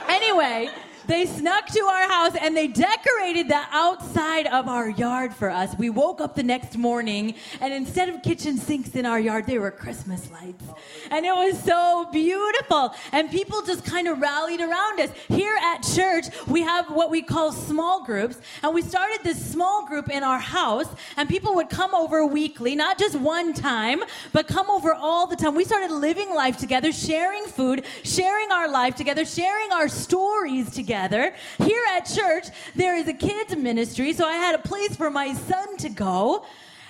Anyway, 0.08 0.70
they 1.08 1.26
snuck 1.26 1.68
to 1.68 1.82
our 1.82 2.10
house 2.10 2.36
and 2.40 2.56
they 2.56 2.68
decorated 2.68 3.48
the 3.48 3.62
outside 3.72 4.48
of 4.48 4.68
our 4.68 4.90
yard 4.90 5.36
for 5.36 5.50
us. 5.50 5.76
We 5.78 5.90
woke 5.90 6.22
up 6.22 6.36
the 6.36 6.44
next 6.44 6.78
morning 6.78 7.36
and 7.62 7.74
instead 7.74 8.10
of 8.10 8.24
kitchen 8.24 8.58
sinks 8.58 8.96
in 8.96 9.06
our 9.06 9.20
yard, 9.20 9.46
they 9.46 9.60
were 9.60 9.72
Christmas 9.72 10.30
lights. 10.32 10.64
And 11.12 11.26
it 11.26 11.34
was 11.34 11.62
so 11.62 12.08
beautiful. 12.12 12.94
And 13.12 13.30
people 13.30 13.62
just 13.62 13.86
kind 13.86 14.08
of 14.08 14.20
rallied 14.20 14.62
around 14.62 15.00
us. 15.00 15.12
Here 15.28 15.56
at 15.56 15.84
church, 15.84 16.26
we 16.48 16.62
have 16.62 16.90
what 16.90 17.12
we 17.12 17.22
call 17.22 17.52
small 17.52 18.04
groups. 18.04 18.40
And 18.64 18.74
we 18.74 18.82
started 18.82 19.20
this 19.24 19.44
small 19.44 19.86
group 19.88 20.10
in 20.10 20.24
our 20.24 20.40
house 20.40 20.88
and 21.18 21.30
people 21.30 21.56
would 21.56 21.70
come 21.70 21.94
over 21.94 22.26
weekly, 22.26 22.76
not 22.76 22.98
just 22.98 23.16
one 23.16 23.54
time, 23.54 24.04
but 24.34 24.48
come 24.48 24.70
over 24.70 24.94
all 24.94 25.28
the 25.28 25.36
time. 25.36 25.56
We 25.56 25.66
started 25.66 25.92
living 25.92 26.34
life 26.34 26.58
together, 26.58 26.92
sharing 26.92 27.46
food, 27.46 27.86
sharing 28.04 28.52
our 28.52 28.70
life 28.70 28.96
together, 28.96 29.26
sharing 29.26 29.72
our 29.72 29.88
stories 29.88 30.72
together 30.72 30.95
together. 30.96 31.36
Here 31.58 31.84
at 31.90 32.06
church, 32.06 32.48
there 32.74 32.96
is 32.96 33.08
a 33.08 33.14
kids 33.14 33.56
ministry, 33.56 34.14
so 34.14 34.26
I 34.26 34.36
had 34.36 34.56
a 34.56 34.60
place 34.60 34.96
for 34.96 35.10
my 35.10 35.34
son 35.34 35.78
to 35.78 35.90
go. 35.90 36.46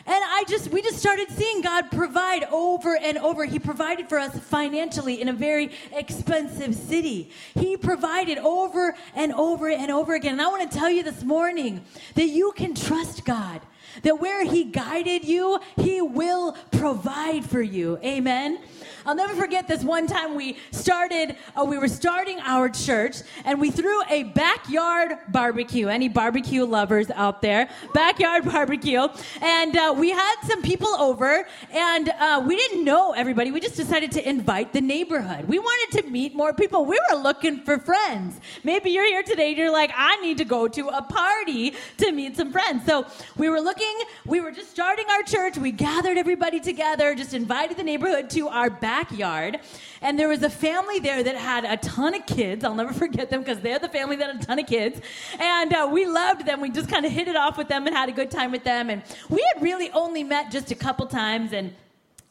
And 0.07 0.23
I 0.23 0.43
just, 0.47 0.69
we 0.69 0.83
just 0.83 0.99
started 0.99 1.31
seeing 1.31 1.61
God 1.61 1.89
provide 1.89 2.43
over 2.51 2.95
and 2.95 3.17
over. 3.17 3.45
He 3.45 3.57
provided 3.57 4.07
for 4.07 4.19
us 4.19 4.37
financially 4.37 5.19
in 5.19 5.29
a 5.29 5.33
very 5.33 5.71
expensive 5.91 6.75
city. 6.75 7.31
He 7.55 7.75
provided 7.75 8.37
over 8.37 8.95
and 9.15 9.33
over 9.33 9.69
and 9.71 9.89
over 9.89 10.13
again. 10.13 10.33
And 10.33 10.41
I 10.43 10.47
want 10.49 10.71
to 10.71 10.77
tell 10.77 10.91
you 10.91 11.01
this 11.01 11.23
morning 11.23 11.83
that 12.13 12.27
you 12.27 12.53
can 12.55 12.75
trust 12.75 13.25
God, 13.25 13.61
that 14.03 14.21
where 14.21 14.45
He 14.45 14.65
guided 14.65 15.25
you, 15.25 15.59
He 15.75 16.03
will 16.03 16.51
provide 16.71 17.43
for 17.43 17.63
you. 17.63 17.97
Amen. 18.03 18.59
I'll 19.07 19.13
never 19.13 19.35
forget 19.35 19.67
this 19.67 19.83
one 19.83 20.07
time 20.07 20.33
we 20.33 20.57
started, 20.71 21.35
uh, 21.55 21.63
we 21.63 21.77
were 21.77 21.87
starting 21.87 22.39
our 22.39 22.67
church 22.69 23.17
and 23.43 23.61
we 23.61 23.69
threw 23.69 24.01
a 24.09 24.23
backyard 24.23 25.19
barbecue. 25.27 25.89
Any 25.89 26.09
barbecue 26.09 26.65
lovers 26.65 27.11
out 27.11 27.39
there? 27.39 27.69
Backyard 27.93 28.45
barbecue. 28.51 29.07
And 29.41 29.77
uh, 29.77 29.93
we 29.95 30.09
had 30.09 30.35
some 30.47 30.63
people 30.63 30.87
over 30.87 31.45
and 31.71 32.09
uh, 32.09 32.43
we 32.47 32.55
didn't 32.55 32.83
know 32.83 33.11
everybody. 33.11 33.51
We 33.51 33.59
just 33.59 33.75
decided 33.75 34.11
to 34.13 34.27
invite 34.27 34.73
the 34.73 34.81
neighborhood. 34.81 35.47
We 35.47 35.59
wanted 35.59 36.01
to 36.01 36.09
meet 36.09 36.33
more 36.33 36.51
people. 36.51 36.83
We 36.85 36.99
were 37.11 37.21
looking 37.21 37.59
for 37.59 37.77
friends. 37.77 38.39
Maybe 38.63 38.89
you're 38.89 39.05
here 39.05 39.21
today 39.21 39.49
and 39.49 39.57
you're 39.57 39.71
like, 39.71 39.91
I 39.95 40.15
need 40.15 40.39
to 40.39 40.45
go 40.45 40.67
to 40.67 40.87
a 40.87 41.03
party 41.03 41.75
to 41.97 42.11
meet 42.11 42.37
some 42.37 42.51
friends. 42.51 42.87
So 42.87 43.05
we 43.37 43.49
were 43.49 43.61
looking, 43.61 43.95
we 44.25 44.41
were 44.41 44.51
just 44.51 44.71
starting 44.71 45.05
our 45.11 45.21
church. 45.21 45.59
We 45.59 45.71
gathered 45.71 46.17
everybody 46.17 46.59
together, 46.59 47.13
just 47.13 47.35
invited 47.35 47.77
the 47.77 47.83
neighborhood 47.83 48.31
to 48.31 48.47
our 48.47 48.71
backyard 48.71 48.94
backyard. 48.95 49.59
And 50.01 50.17
there 50.17 50.29
was 50.29 50.43
a 50.43 50.49
family 50.49 50.99
there 50.99 51.21
that 51.21 51.35
had 51.35 51.65
a 51.65 51.77
ton 51.77 52.13
of 52.13 52.25
kids. 52.25 52.63
I'll 52.63 52.75
never 52.83 52.93
forget 53.05 53.29
them 53.29 53.41
because 53.41 53.59
they're 53.59 53.79
the 53.79 53.89
family 53.89 54.15
that 54.17 54.27
had 54.31 54.41
a 54.43 54.45
ton 54.45 54.59
of 54.59 54.67
kids. 54.67 55.01
And 55.39 55.73
uh, 55.73 55.89
we 55.91 56.05
loved 56.05 56.45
them. 56.45 56.61
We 56.61 56.69
just 56.69 56.89
kind 56.89 57.05
of 57.05 57.11
hit 57.11 57.27
it 57.27 57.35
off 57.35 57.57
with 57.57 57.67
them 57.67 57.85
and 57.87 57.95
had 57.95 58.09
a 58.09 58.13
good 58.13 58.31
time 58.31 58.51
with 58.51 58.63
them. 58.63 58.89
And 58.89 59.01
we 59.29 59.45
had 59.53 59.61
really 59.61 59.89
only 59.91 60.23
met 60.23 60.51
just 60.51 60.71
a 60.71 60.75
couple 60.75 61.05
times. 61.07 61.51
And 61.51 61.73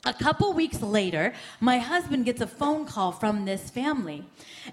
a 0.07 0.15
couple 0.15 0.53
weeks 0.53 0.81
later, 0.83 1.35
my 1.61 1.79
husband 1.79 2.25
gets 2.25 2.41
a 2.41 2.47
phone 2.47 2.87
call 2.87 3.13
from 3.13 3.45
this 3.45 3.71
family. 3.71 4.25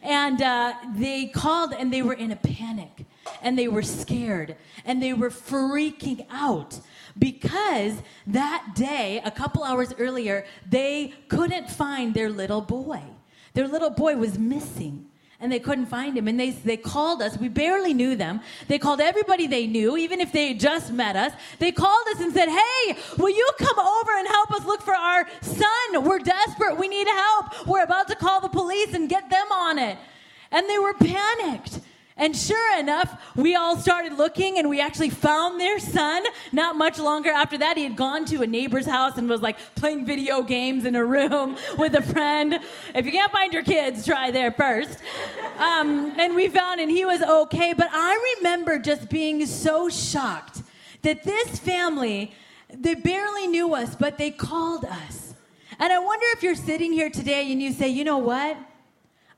And 0.01 0.41
uh, 0.41 0.73
they 0.95 1.27
called 1.27 1.73
and 1.73 1.91
they 1.91 2.01
were 2.01 2.13
in 2.25 2.31
a 2.31 2.35
panic 2.37 3.05
and 3.41 3.57
they 3.57 3.67
were 3.67 3.83
scared 3.83 4.55
and 4.85 5.01
they 5.01 5.13
were 5.13 5.29
freaking 5.29 6.25
out 6.29 6.79
because 7.17 8.01
that 8.27 8.73
day, 8.75 9.21
a 9.23 9.31
couple 9.31 9.63
hours 9.63 9.93
earlier, 9.97 10.45
they 10.69 11.13
couldn't 11.27 11.69
find 11.69 12.13
their 12.13 12.29
little 12.29 12.61
boy. 12.61 13.01
Their 13.53 13.67
little 13.67 13.89
boy 13.89 14.15
was 14.15 14.39
missing 14.39 15.07
and 15.41 15.51
they 15.51 15.59
couldn't 15.59 15.87
find 15.87 16.15
him. 16.15 16.27
And 16.27 16.39
they, 16.39 16.51
they 16.51 16.77
called 16.77 17.21
us. 17.21 17.37
We 17.37 17.49
barely 17.49 17.93
knew 17.93 18.15
them. 18.15 18.41
They 18.67 18.77
called 18.77 19.01
everybody 19.01 19.47
they 19.47 19.65
knew, 19.65 19.97
even 19.97 20.21
if 20.21 20.31
they 20.31 20.53
just 20.53 20.93
met 20.93 21.15
us. 21.15 21.33
They 21.57 21.71
called 21.71 22.07
us 22.13 22.21
and 22.21 22.31
said, 22.31 22.47
Hey, 22.47 22.95
will 23.17 23.31
you 23.31 23.49
come 23.57 23.79
over 23.79 24.11
and 24.17 24.27
help 24.27 24.51
us 24.51 24.65
look 24.65 24.83
for 24.83 24.95
our 24.95 25.27
son? 25.41 26.03
We're 26.03 26.19
desperate. 26.19 26.77
We 26.77 26.87
need 26.87 27.07
help. 27.07 27.67
We're 27.67 27.83
about 27.83 28.07
to 28.09 28.15
call 28.15 28.39
the 28.39 28.49
police 28.49 28.93
and 28.93 29.09
get 29.09 29.29
them 29.29 29.51
on 29.51 29.79
it. 29.79 29.97
And 30.51 30.69
they 30.69 30.77
were 30.77 30.93
panicked. 30.93 31.79
And 32.21 32.37
sure 32.37 32.77
enough, 32.77 33.19
we 33.35 33.55
all 33.55 33.75
started 33.75 34.13
looking 34.13 34.59
and 34.59 34.69
we 34.69 34.79
actually 34.79 35.09
found 35.09 35.59
their 35.59 35.79
son. 35.79 36.23
Not 36.51 36.75
much 36.75 36.99
longer 36.99 37.31
after 37.31 37.57
that, 37.57 37.77
he 37.77 37.83
had 37.83 37.95
gone 37.95 38.25
to 38.25 38.43
a 38.43 38.47
neighbor's 38.47 38.85
house 38.85 39.17
and 39.17 39.27
was 39.27 39.41
like 39.41 39.57
playing 39.73 40.05
video 40.05 40.43
games 40.43 40.85
in 40.85 40.95
a 40.95 41.03
room 41.03 41.57
with 41.79 41.95
a 41.95 42.01
friend. 42.03 42.59
If 42.93 43.07
you 43.07 43.11
can't 43.11 43.31
find 43.31 43.51
your 43.51 43.63
kids, 43.63 44.05
try 44.05 44.29
there 44.29 44.51
first. 44.51 44.99
Um, 45.57 46.13
and 46.19 46.35
we 46.35 46.47
found, 46.47 46.79
and 46.79 46.91
he 46.91 47.05
was 47.05 47.23
okay. 47.23 47.73
But 47.73 47.89
I 47.91 48.35
remember 48.37 48.77
just 48.77 49.09
being 49.09 49.43
so 49.47 49.89
shocked 49.89 50.61
that 51.01 51.23
this 51.23 51.57
family, 51.57 52.35
they 52.71 52.93
barely 52.93 53.47
knew 53.47 53.73
us, 53.73 53.95
but 53.95 54.19
they 54.19 54.29
called 54.29 54.85
us. 54.85 55.33
And 55.79 55.91
I 55.91 55.97
wonder 55.97 56.27
if 56.35 56.43
you're 56.43 56.53
sitting 56.53 56.93
here 56.93 57.09
today 57.09 57.51
and 57.51 57.59
you 57.59 57.71
say, 57.71 57.89
you 57.89 58.03
know 58.03 58.19
what? 58.19 58.57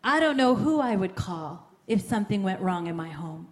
I 0.04 0.20
don't 0.20 0.36
know 0.36 0.54
who 0.54 0.82
I 0.82 0.98
would 0.98 1.16
call 1.16 1.73
if 1.88 2.02
something 2.02 2.44
went 2.44 2.62
wrong 2.62 2.88
in 2.88 2.96
my 2.96 3.10
home. 3.10 3.48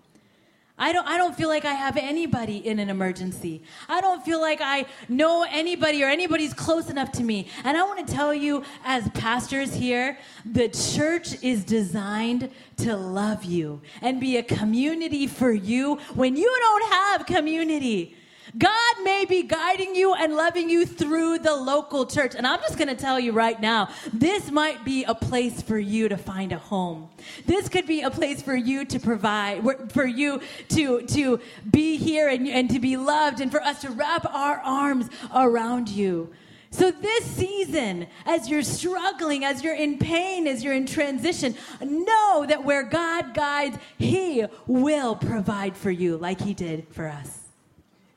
I 0.82 0.94
don't, 0.94 1.08
I 1.08 1.17
don't 1.20 1.36
feel 1.36 1.48
like 1.48 1.63
I 1.63 1.74
have 1.74 1.96
anybody 1.96 2.58
in 2.58 2.80
an 2.80 2.89
emergency. 2.89 3.62
I 3.88 4.02
don't 4.02 4.26
feel 4.26 4.41
like 4.41 4.62
I 4.62 4.88
know 5.08 5.46
anybody 5.48 6.04
or 6.04 6.08
anybody's 6.08 6.56
close 6.56 6.89
enough 6.89 7.12
to 7.13 7.24
me. 7.24 7.50
And 7.63 7.78
I 7.78 7.84
want 7.84 8.08
to 8.08 8.12
tell 8.12 8.34
you, 8.34 8.63
as 8.84 9.08
pastors 9.10 9.76
here, 9.76 10.17
the 10.44 10.70
church 10.70 11.44
is 11.44 11.63
designed 11.63 12.50
to 12.78 12.98
love 12.98 13.44
you 13.44 13.80
and 14.02 14.20
be 14.20 14.38
a 14.38 14.44
community 14.44 15.28
for 15.28 15.52
you 15.52 15.98
when 16.15 16.36
you 16.36 16.52
don't 16.60 16.91
have 16.91 17.28
community. 17.28 18.15
God 18.58 18.95
may 19.04 19.25
be 19.25 19.43
guiding 19.43 19.95
you 19.95 20.13
and 20.13 20.36
loving 20.36 20.69
you 20.69 20.86
through 20.86 21.39
the 21.39 21.56
local 21.56 22.06
church. 22.06 22.36
And 22.36 22.45
I'm 22.45 22.60
just 22.60 22.77
going 22.77 22.89
to 22.89 22.95
tell 22.95 23.19
you 23.19 23.32
right 23.32 23.60
now, 23.60 23.89
this 24.12 24.51
might 24.51 24.84
be 24.84 25.04
a 25.04 25.15
place 25.15 25.62
for 25.62 25.77
you 25.77 26.10
to 26.10 26.17
find 26.17 26.51
a 26.51 26.58
home. 26.58 27.10
This 27.45 27.69
could 27.69 27.88
be 27.88 28.01
a 28.01 28.10
place 28.10 28.41
for 28.41 28.56
you 28.56 28.84
to 28.86 28.99
provide, 28.99 29.63
for 29.91 30.06
you 30.06 30.41
to, 30.69 31.01
to 31.04 31.39
be 31.69 31.97
here 31.97 32.27
and, 32.27 32.47
and 32.47 32.69
to 32.71 32.80
be 32.80 32.97
loved 32.97 33.39
and 33.39 33.51
for 33.51 33.62
us 33.62 33.82
to 33.82 33.89
wrap 33.89 34.25
our 34.34 34.58
arms 34.60 35.10
around 35.34 35.89
you. 35.89 36.30
So, 36.73 36.89
this 36.89 37.25
season, 37.25 38.08
as 38.25 38.49
you're 38.49 38.63
struggling, 38.63 39.43
as 39.43 39.62
you're 39.62 39.75
in 39.75 39.97
pain, 39.97 40.47
as 40.47 40.63
you're 40.63 40.73
in 40.73 40.86
transition, 40.86 41.54
know 41.82 42.45
that 42.47 42.63
where 42.63 42.84
God 42.84 43.34
guides, 43.34 43.77
He 43.97 44.45
will 44.67 45.17
provide 45.17 45.75
for 45.75 45.91
you 45.91 46.15
like 46.15 46.39
He 46.39 46.54
did 46.54 46.88
for 46.88 47.10
us. 47.10 47.40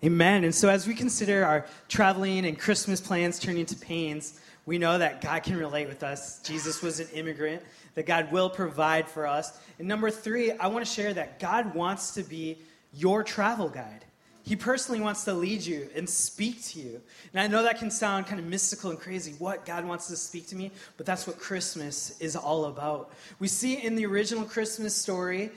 Amen. 0.05 0.45
And 0.45 0.55
so, 0.55 0.69
as 0.69 0.87
we 0.87 0.93
consider 0.93 1.47
our 1.47 1.65
traveling 1.89 2.45
and 2.45 2.59
Christmas 2.59 3.01
plans 3.01 3.39
turning 3.39 3.65
to 3.65 3.77
pains, 3.77 4.39
we 4.67 4.77
know 4.77 4.99
that 4.99 5.23
God 5.23 5.43
can 5.43 5.57
relate 5.57 5.89
with 5.89 6.03
us. 6.03 6.41
Jesus 6.41 6.83
was 6.83 7.01
an 7.01 7.09
immigrant, 7.15 7.63
that 7.95 8.05
God 8.05 8.31
will 8.31 8.51
provide 8.51 9.09
for 9.09 9.27
us. 9.27 9.59
And 9.79 9.89
number 9.89 10.11
three, 10.11 10.53
I 10.53 10.67
want 10.67 10.85
to 10.85 10.93
share 10.93 11.15
that 11.15 11.41
God 11.41 11.75
wants 11.75 12.13
to 12.15 12.23
be 12.23 12.59
your 12.93 13.23
travel 13.23 13.71
guide. 13.71 14.05
He 14.43 14.57
personally 14.57 15.01
wants 15.01 15.25
to 15.25 15.33
lead 15.33 15.65
you 15.65 15.89
and 15.97 16.07
speak 16.07 16.63
to 16.65 16.81
you. 16.81 17.01
And 17.33 17.41
I 17.41 17.47
know 17.47 17.63
that 17.63 17.79
can 17.79 17.91
sound 17.91 18.27
kind 18.27 18.39
of 18.39 18.45
mystical 18.45 18.91
and 18.91 19.01
crazy. 19.01 19.33
What? 19.39 19.65
God 19.65 19.87
wants 19.87 20.09
to 20.09 20.17
speak 20.17 20.49
to 20.49 20.57
me? 20.57 20.71
But 20.99 21.07
that's 21.07 21.27
what 21.27 21.39
Christmas 21.39 22.21
is 22.21 22.37
all 22.37 22.67
about. 22.67 23.11
We 23.39 23.49
see 23.49 23.83
in 23.83 23.97
the 23.97 24.05
original 24.05 24.45
Christmas 24.45 24.95
story, 24.95 25.51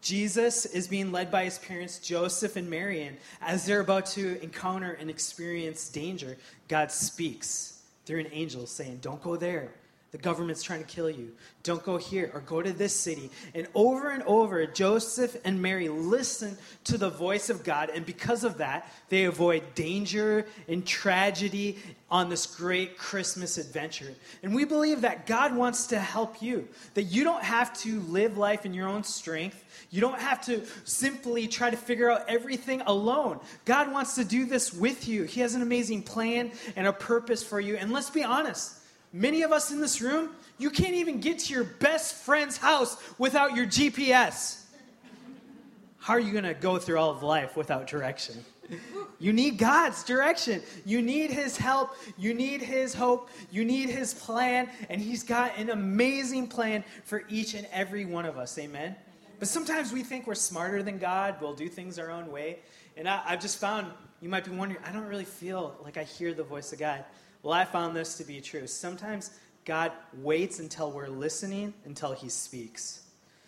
Jesus 0.00 0.64
is 0.66 0.88
being 0.88 1.12
led 1.12 1.30
by 1.30 1.44
his 1.44 1.58
parents, 1.58 1.98
Joseph 1.98 2.56
and 2.56 2.68
Mary, 2.70 3.02
and 3.02 3.16
as 3.42 3.66
they're 3.66 3.80
about 3.80 4.06
to 4.06 4.42
encounter 4.42 4.92
and 4.92 5.10
experience 5.10 5.88
danger, 5.88 6.36
God 6.68 6.90
speaks 6.90 7.82
through 8.06 8.20
an 8.20 8.28
angel 8.32 8.66
saying, 8.66 8.98
Don't 9.02 9.22
go 9.22 9.36
there. 9.36 9.70
The 10.12 10.18
government's 10.18 10.64
trying 10.64 10.80
to 10.80 10.86
kill 10.86 11.08
you. 11.08 11.32
Don't 11.62 11.84
go 11.84 11.96
here 11.96 12.32
or 12.34 12.40
go 12.40 12.60
to 12.60 12.72
this 12.72 12.94
city. 12.94 13.30
And 13.54 13.68
over 13.76 14.10
and 14.10 14.24
over, 14.24 14.66
Joseph 14.66 15.36
and 15.44 15.62
Mary 15.62 15.88
listen 15.88 16.58
to 16.84 16.98
the 16.98 17.10
voice 17.10 17.48
of 17.48 17.62
God. 17.62 17.90
And 17.90 18.04
because 18.04 18.42
of 18.42 18.58
that, 18.58 18.90
they 19.08 19.24
avoid 19.24 19.74
danger 19.76 20.46
and 20.66 20.84
tragedy 20.84 21.78
on 22.10 22.28
this 22.28 22.46
great 22.46 22.98
Christmas 22.98 23.56
adventure. 23.56 24.12
And 24.42 24.52
we 24.52 24.64
believe 24.64 25.02
that 25.02 25.26
God 25.26 25.54
wants 25.54 25.86
to 25.88 26.00
help 26.00 26.42
you, 26.42 26.66
that 26.94 27.04
you 27.04 27.22
don't 27.22 27.44
have 27.44 27.72
to 27.82 28.00
live 28.00 28.36
life 28.36 28.66
in 28.66 28.74
your 28.74 28.88
own 28.88 29.04
strength. 29.04 29.64
You 29.90 30.00
don't 30.00 30.18
have 30.18 30.44
to 30.46 30.66
simply 30.82 31.46
try 31.46 31.70
to 31.70 31.76
figure 31.76 32.10
out 32.10 32.24
everything 32.28 32.80
alone. 32.80 33.38
God 33.64 33.92
wants 33.92 34.16
to 34.16 34.24
do 34.24 34.44
this 34.44 34.72
with 34.72 35.06
you. 35.06 35.22
He 35.22 35.40
has 35.40 35.54
an 35.54 35.62
amazing 35.62 36.02
plan 36.02 36.50
and 36.74 36.88
a 36.88 36.92
purpose 36.92 37.44
for 37.44 37.60
you. 37.60 37.76
And 37.76 37.92
let's 37.92 38.10
be 38.10 38.24
honest. 38.24 38.78
Many 39.12 39.42
of 39.42 39.52
us 39.52 39.70
in 39.70 39.80
this 39.80 40.00
room, 40.00 40.30
you 40.58 40.70
can't 40.70 40.94
even 40.94 41.20
get 41.20 41.40
to 41.40 41.52
your 41.52 41.64
best 41.64 42.14
friend's 42.14 42.56
house 42.56 42.96
without 43.18 43.56
your 43.56 43.66
GPS. 43.66 44.62
How 45.98 46.14
are 46.14 46.20
you 46.20 46.32
going 46.32 46.44
to 46.44 46.54
go 46.54 46.78
through 46.78 46.98
all 46.98 47.10
of 47.10 47.22
life 47.22 47.56
without 47.56 47.86
direction? 47.86 48.44
You 49.18 49.32
need 49.32 49.58
God's 49.58 50.02
direction. 50.04 50.62
You 50.86 51.02
need 51.02 51.30
His 51.30 51.56
help. 51.56 51.94
You 52.16 52.32
need 52.34 52.62
His 52.62 52.94
hope. 52.94 53.28
You 53.50 53.64
need 53.64 53.90
His 53.90 54.14
plan. 54.14 54.70
And 54.88 55.00
He's 55.00 55.22
got 55.22 55.58
an 55.58 55.70
amazing 55.70 56.48
plan 56.48 56.84
for 57.04 57.24
each 57.28 57.54
and 57.54 57.66
every 57.72 58.06
one 58.06 58.24
of 58.24 58.38
us. 58.38 58.56
Amen? 58.58 58.96
But 59.38 59.48
sometimes 59.48 59.92
we 59.92 60.02
think 60.02 60.26
we're 60.26 60.34
smarter 60.34 60.82
than 60.82 60.98
God. 60.98 61.36
We'll 61.40 61.54
do 61.54 61.68
things 61.68 61.98
our 61.98 62.10
own 62.10 62.30
way. 62.30 62.60
And 62.96 63.08
I, 63.08 63.18
have 63.30 63.40
just 63.40 63.58
found, 63.58 63.90
you 64.20 64.28
might 64.28 64.44
be 64.44 64.50
wondering, 64.52 64.82
I 64.84 64.92
don't 64.92 65.06
really 65.06 65.24
feel 65.24 65.76
like 65.82 65.96
I 65.96 66.04
hear 66.04 66.32
the 66.32 66.42
voice 66.42 66.72
of 66.72 66.78
God. 66.78 67.04
Well, 67.42 67.52
I 67.52 67.64
found 67.64 67.96
this 67.96 68.16
to 68.16 68.24
be 68.24 68.40
true. 68.40 68.66
Sometimes 68.66 69.30
God 69.64 69.92
waits 70.14 70.58
until 70.58 70.90
we're 70.90 71.08
listening 71.08 71.74
until 71.84 72.12
he 72.12 72.28
speaks. 72.28 73.02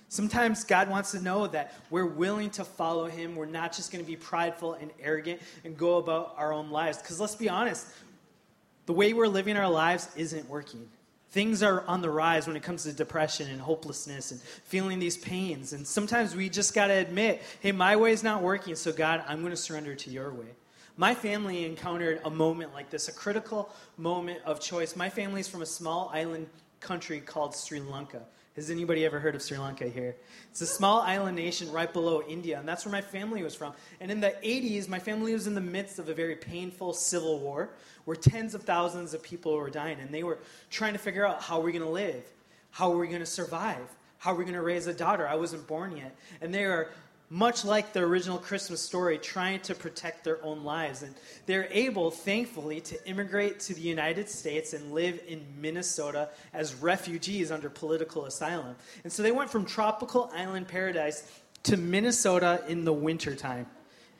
Sometimes 0.08 0.64
God 0.64 0.90
wants 0.90 1.12
to 1.12 1.22
know 1.22 1.46
that 1.46 1.72
we're 1.88 2.04
willing 2.04 2.50
to 2.50 2.64
follow 2.64 3.06
him. 3.06 3.34
We're 3.34 3.46
not 3.46 3.72
just 3.72 3.90
going 3.90 4.04
to 4.04 4.08
be 4.08 4.16
prideful 4.16 4.74
and 4.74 4.90
arrogant 5.00 5.40
and 5.64 5.76
go 5.76 5.96
about 5.96 6.34
our 6.36 6.52
own 6.52 6.70
lives. 6.70 6.98
Because 6.98 7.18
let's 7.18 7.34
be 7.34 7.48
honest, 7.48 7.86
the 8.84 8.92
way 8.92 9.14
we're 9.14 9.26
living 9.26 9.56
our 9.56 9.70
lives 9.70 10.08
isn't 10.14 10.48
working. 10.50 10.86
Things 11.30 11.62
are 11.62 11.82
on 11.86 12.02
the 12.02 12.10
rise 12.10 12.46
when 12.46 12.56
it 12.56 12.62
comes 12.62 12.82
to 12.82 12.92
depression 12.92 13.48
and 13.50 13.58
hopelessness 13.58 14.32
and 14.32 14.40
feeling 14.40 14.98
these 14.98 15.16
pains. 15.16 15.72
And 15.72 15.86
sometimes 15.86 16.36
we 16.36 16.50
just 16.50 16.74
got 16.74 16.88
to 16.88 16.94
admit, 16.94 17.40
hey, 17.60 17.72
my 17.72 17.96
way 17.96 18.12
is 18.12 18.22
not 18.22 18.42
working, 18.42 18.74
so 18.74 18.92
God, 18.92 19.24
I'm 19.26 19.40
going 19.40 19.52
to 19.52 19.56
surrender 19.56 19.94
to 19.94 20.10
your 20.10 20.30
way. 20.34 20.48
My 20.96 21.14
family 21.14 21.64
encountered 21.64 22.20
a 22.24 22.30
moment 22.30 22.74
like 22.74 22.90
this, 22.90 23.08
a 23.08 23.12
critical 23.12 23.70
moment 23.96 24.40
of 24.44 24.60
choice. 24.60 24.94
My 24.94 25.08
family 25.08 25.40
is 25.40 25.48
from 25.48 25.62
a 25.62 25.66
small 25.66 26.10
island 26.12 26.48
country 26.80 27.20
called 27.20 27.56
Sri 27.56 27.80
Lanka. 27.80 28.22
Has 28.56 28.68
anybody 28.68 29.06
ever 29.06 29.18
heard 29.18 29.34
of 29.34 29.40
Sri 29.40 29.56
Lanka 29.56 29.88
here? 29.88 30.14
It's 30.50 30.60
a 30.60 30.66
small 30.66 31.00
island 31.00 31.36
nation 31.36 31.72
right 31.72 31.90
below 31.90 32.22
India, 32.28 32.58
and 32.58 32.68
that's 32.68 32.84
where 32.84 32.92
my 32.92 33.00
family 33.00 33.42
was 33.42 33.54
from. 33.54 33.72
And 34.00 34.10
in 34.10 34.20
the 34.20 34.34
80s, 34.44 34.86
my 34.88 34.98
family 34.98 35.32
was 35.32 35.46
in 35.46 35.54
the 35.54 35.62
midst 35.62 35.98
of 35.98 36.10
a 36.10 36.14
very 36.14 36.36
painful 36.36 36.92
civil 36.92 37.38
war 37.40 37.70
where 38.04 38.16
tens 38.16 38.54
of 38.54 38.64
thousands 38.64 39.14
of 39.14 39.22
people 39.22 39.56
were 39.56 39.70
dying, 39.70 39.98
and 40.00 40.12
they 40.12 40.22
were 40.22 40.38
trying 40.68 40.92
to 40.92 40.98
figure 40.98 41.26
out 41.26 41.40
how 41.40 41.60
we're 41.60 41.72
going 41.72 41.84
to 41.84 41.88
live, 41.88 42.30
how 42.70 42.92
are 42.92 42.98
we 42.98 43.06
going 43.06 43.20
to 43.20 43.26
survive, 43.26 43.88
how 44.18 44.32
are 44.32 44.36
we 44.36 44.44
going 44.44 44.54
to 44.54 44.62
raise 44.62 44.86
a 44.86 44.92
daughter. 44.92 45.26
I 45.26 45.36
wasn't 45.36 45.66
born 45.66 45.96
yet. 45.96 46.14
And 46.42 46.52
they 46.52 46.64
are 46.64 46.90
much 47.32 47.64
like 47.64 47.94
the 47.94 48.00
original 48.00 48.36
Christmas 48.36 48.82
story, 48.82 49.16
trying 49.16 49.58
to 49.58 49.74
protect 49.74 50.22
their 50.22 50.44
own 50.44 50.64
lives. 50.64 51.02
And 51.02 51.14
they're 51.46 51.66
able, 51.70 52.10
thankfully, 52.10 52.82
to 52.82 53.08
immigrate 53.08 53.58
to 53.60 53.74
the 53.74 53.80
United 53.80 54.28
States 54.28 54.74
and 54.74 54.92
live 54.92 55.18
in 55.26 55.42
Minnesota 55.58 56.28
as 56.52 56.74
refugees 56.74 57.50
under 57.50 57.70
political 57.70 58.26
asylum. 58.26 58.76
And 59.02 59.10
so 59.10 59.22
they 59.22 59.32
went 59.32 59.48
from 59.48 59.64
tropical 59.64 60.30
island 60.34 60.68
paradise 60.68 61.26
to 61.62 61.78
Minnesota 61.78 62.62
in 62.68 62.84
the 62.84 62.92
wintertime. 62.92 63.64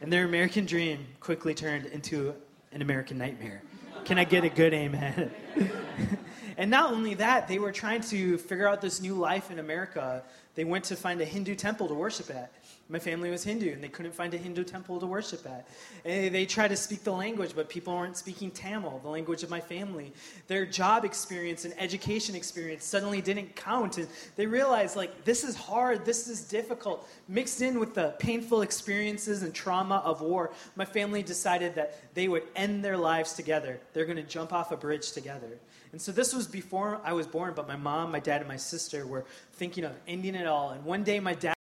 And 0.00 0.10
their 0.10 0.24
American 0.24 0.64
dream 0.64 1.06
quickly 1.20 1.52
turned 1.52 1.84
into 1.84 2.34
an 2.72 2.80
American 2.80 3.18
nightmare. 3.18 3.62
Can 4.06 4.18
I 4.18 4.24
get 4.24 4.42
a 4.44 4.48
good 4.48 4.72
amen? 4.72 5.30
and 6.56 6.70
not 6.70 6.90
only 6.90 7.12
that, 7.14 7.46
they 7.46 7.58
were 7.58 7.72
trying 7.72 8.00
to 8.00 8.38
figure 8.38 8.66
out 8.66 8.80
this 8.80 9.02
new 9.02 9.14
life 9.14 9.50
in 9.50 9.58
America. 9.58 10.22
They 10.54 10.64
went 10.64 10.84
to 10.86 10.96
find 10.96 11.20
a 11.20 11.26
Hindu 11.26 11.54
temple 11.56 11.88
to 11.88 11.94
worship 11.94 12.30
at. 12.30 12.50
My 12.88 12.98
family 12.98 13.30
was 13.30 13.42
Hindu, 13.42 13.72
and 13.72 13.82
they 13.82 13.88
couldn't 13.88 14.14
find 14.14 14.34
a 14.34 14.36
Hindu 14.36 14.64
temple 14.64 15.00
to 15.00 15.06
worship 15.06 15.46
at. 15.46 15.66
And 16.04 16.34
they 16.34 16.44
tried 16.44 16.68
to 16.68 16.76
speak 16.76 17.04
the 17.04 17.12
language, 17.12 17.52
but 17.54 17.68
people 17.68 17.94
weren't 17.94 18.16
speaking 18.16 18.50
Tamil, 18.50 19.00
the 19.02 19.08
language 19.08 19.42
of 19.42 19.50
my 19.50 19.60
family. 19.60 20.12
Their 20.46 20.66
job 20.66 21.04
experience 21.04 21.64
and 21.64 21.72
education 21.78 22.34
experience 22.34 22.84
suddenly 22.84 23.22
didn't 23.22 23.56
count, 23.56 23.98
and 23.98 24.08
they 24.36 24.46
realized, 24.46 24.96
like, 24.96 25.24
this 25.24 25.42
is 25.42 25.56
hard, 25.56 26.04
this 26.04 26.28
is 26.28 26.42
difficult. 26.42 27.08
Mixed 27.28 27.62
in 27.62 27.80
with 27.80 27.94
the 27.94 28.14
painful 28.18 28.62
experiences 28.62 29.42
and 29.42 29.54
trauma 29.54 30.02
of 30.04 30.20
war, 30.20 30.52
my 30.76 30.84
family 30.84 31.22
decided 31.22 31.74
that 31.76 32.14
they 32.14 32.28
would 32.28 32.42
end 32.56 32.84
their 32.84 32.98
lives 32.98 33.32
together. 33.32 33.80
They're 33.92 34.04
going 34.04 34.16
to 34.16 34.22
jump 34.22 34.52
off 34.52 34.70
a 34.72 34.76
bridge 34.76 35.12
together. 35.12 35.58
And 35.92 36.00
so 36.00 36.10
this 36.10 36.34
was 36.34 36.46
before 36.46 37.02
I 37.04 37.12
was 37.12 37.26
born, 37.26 37.52
but 37.54 37.68
my 37.68 37.76
mom, 37.76 38.10
my 38.10 38.18
dad, 38.18 38.40
and 38.40 38.48
my 38.48 38.56
sister 38.56 39.06
were 39.06 39.26
thinking 39.52 39.84
of 39.84 39.92
ending 40.08 40.34
it 40.34 40.46
all. 40.46 40.70
And 40.70 40.82
one 40.86 41.04
day, 41.04 41.20
my 41.20 41.34
dad 41.34 41.50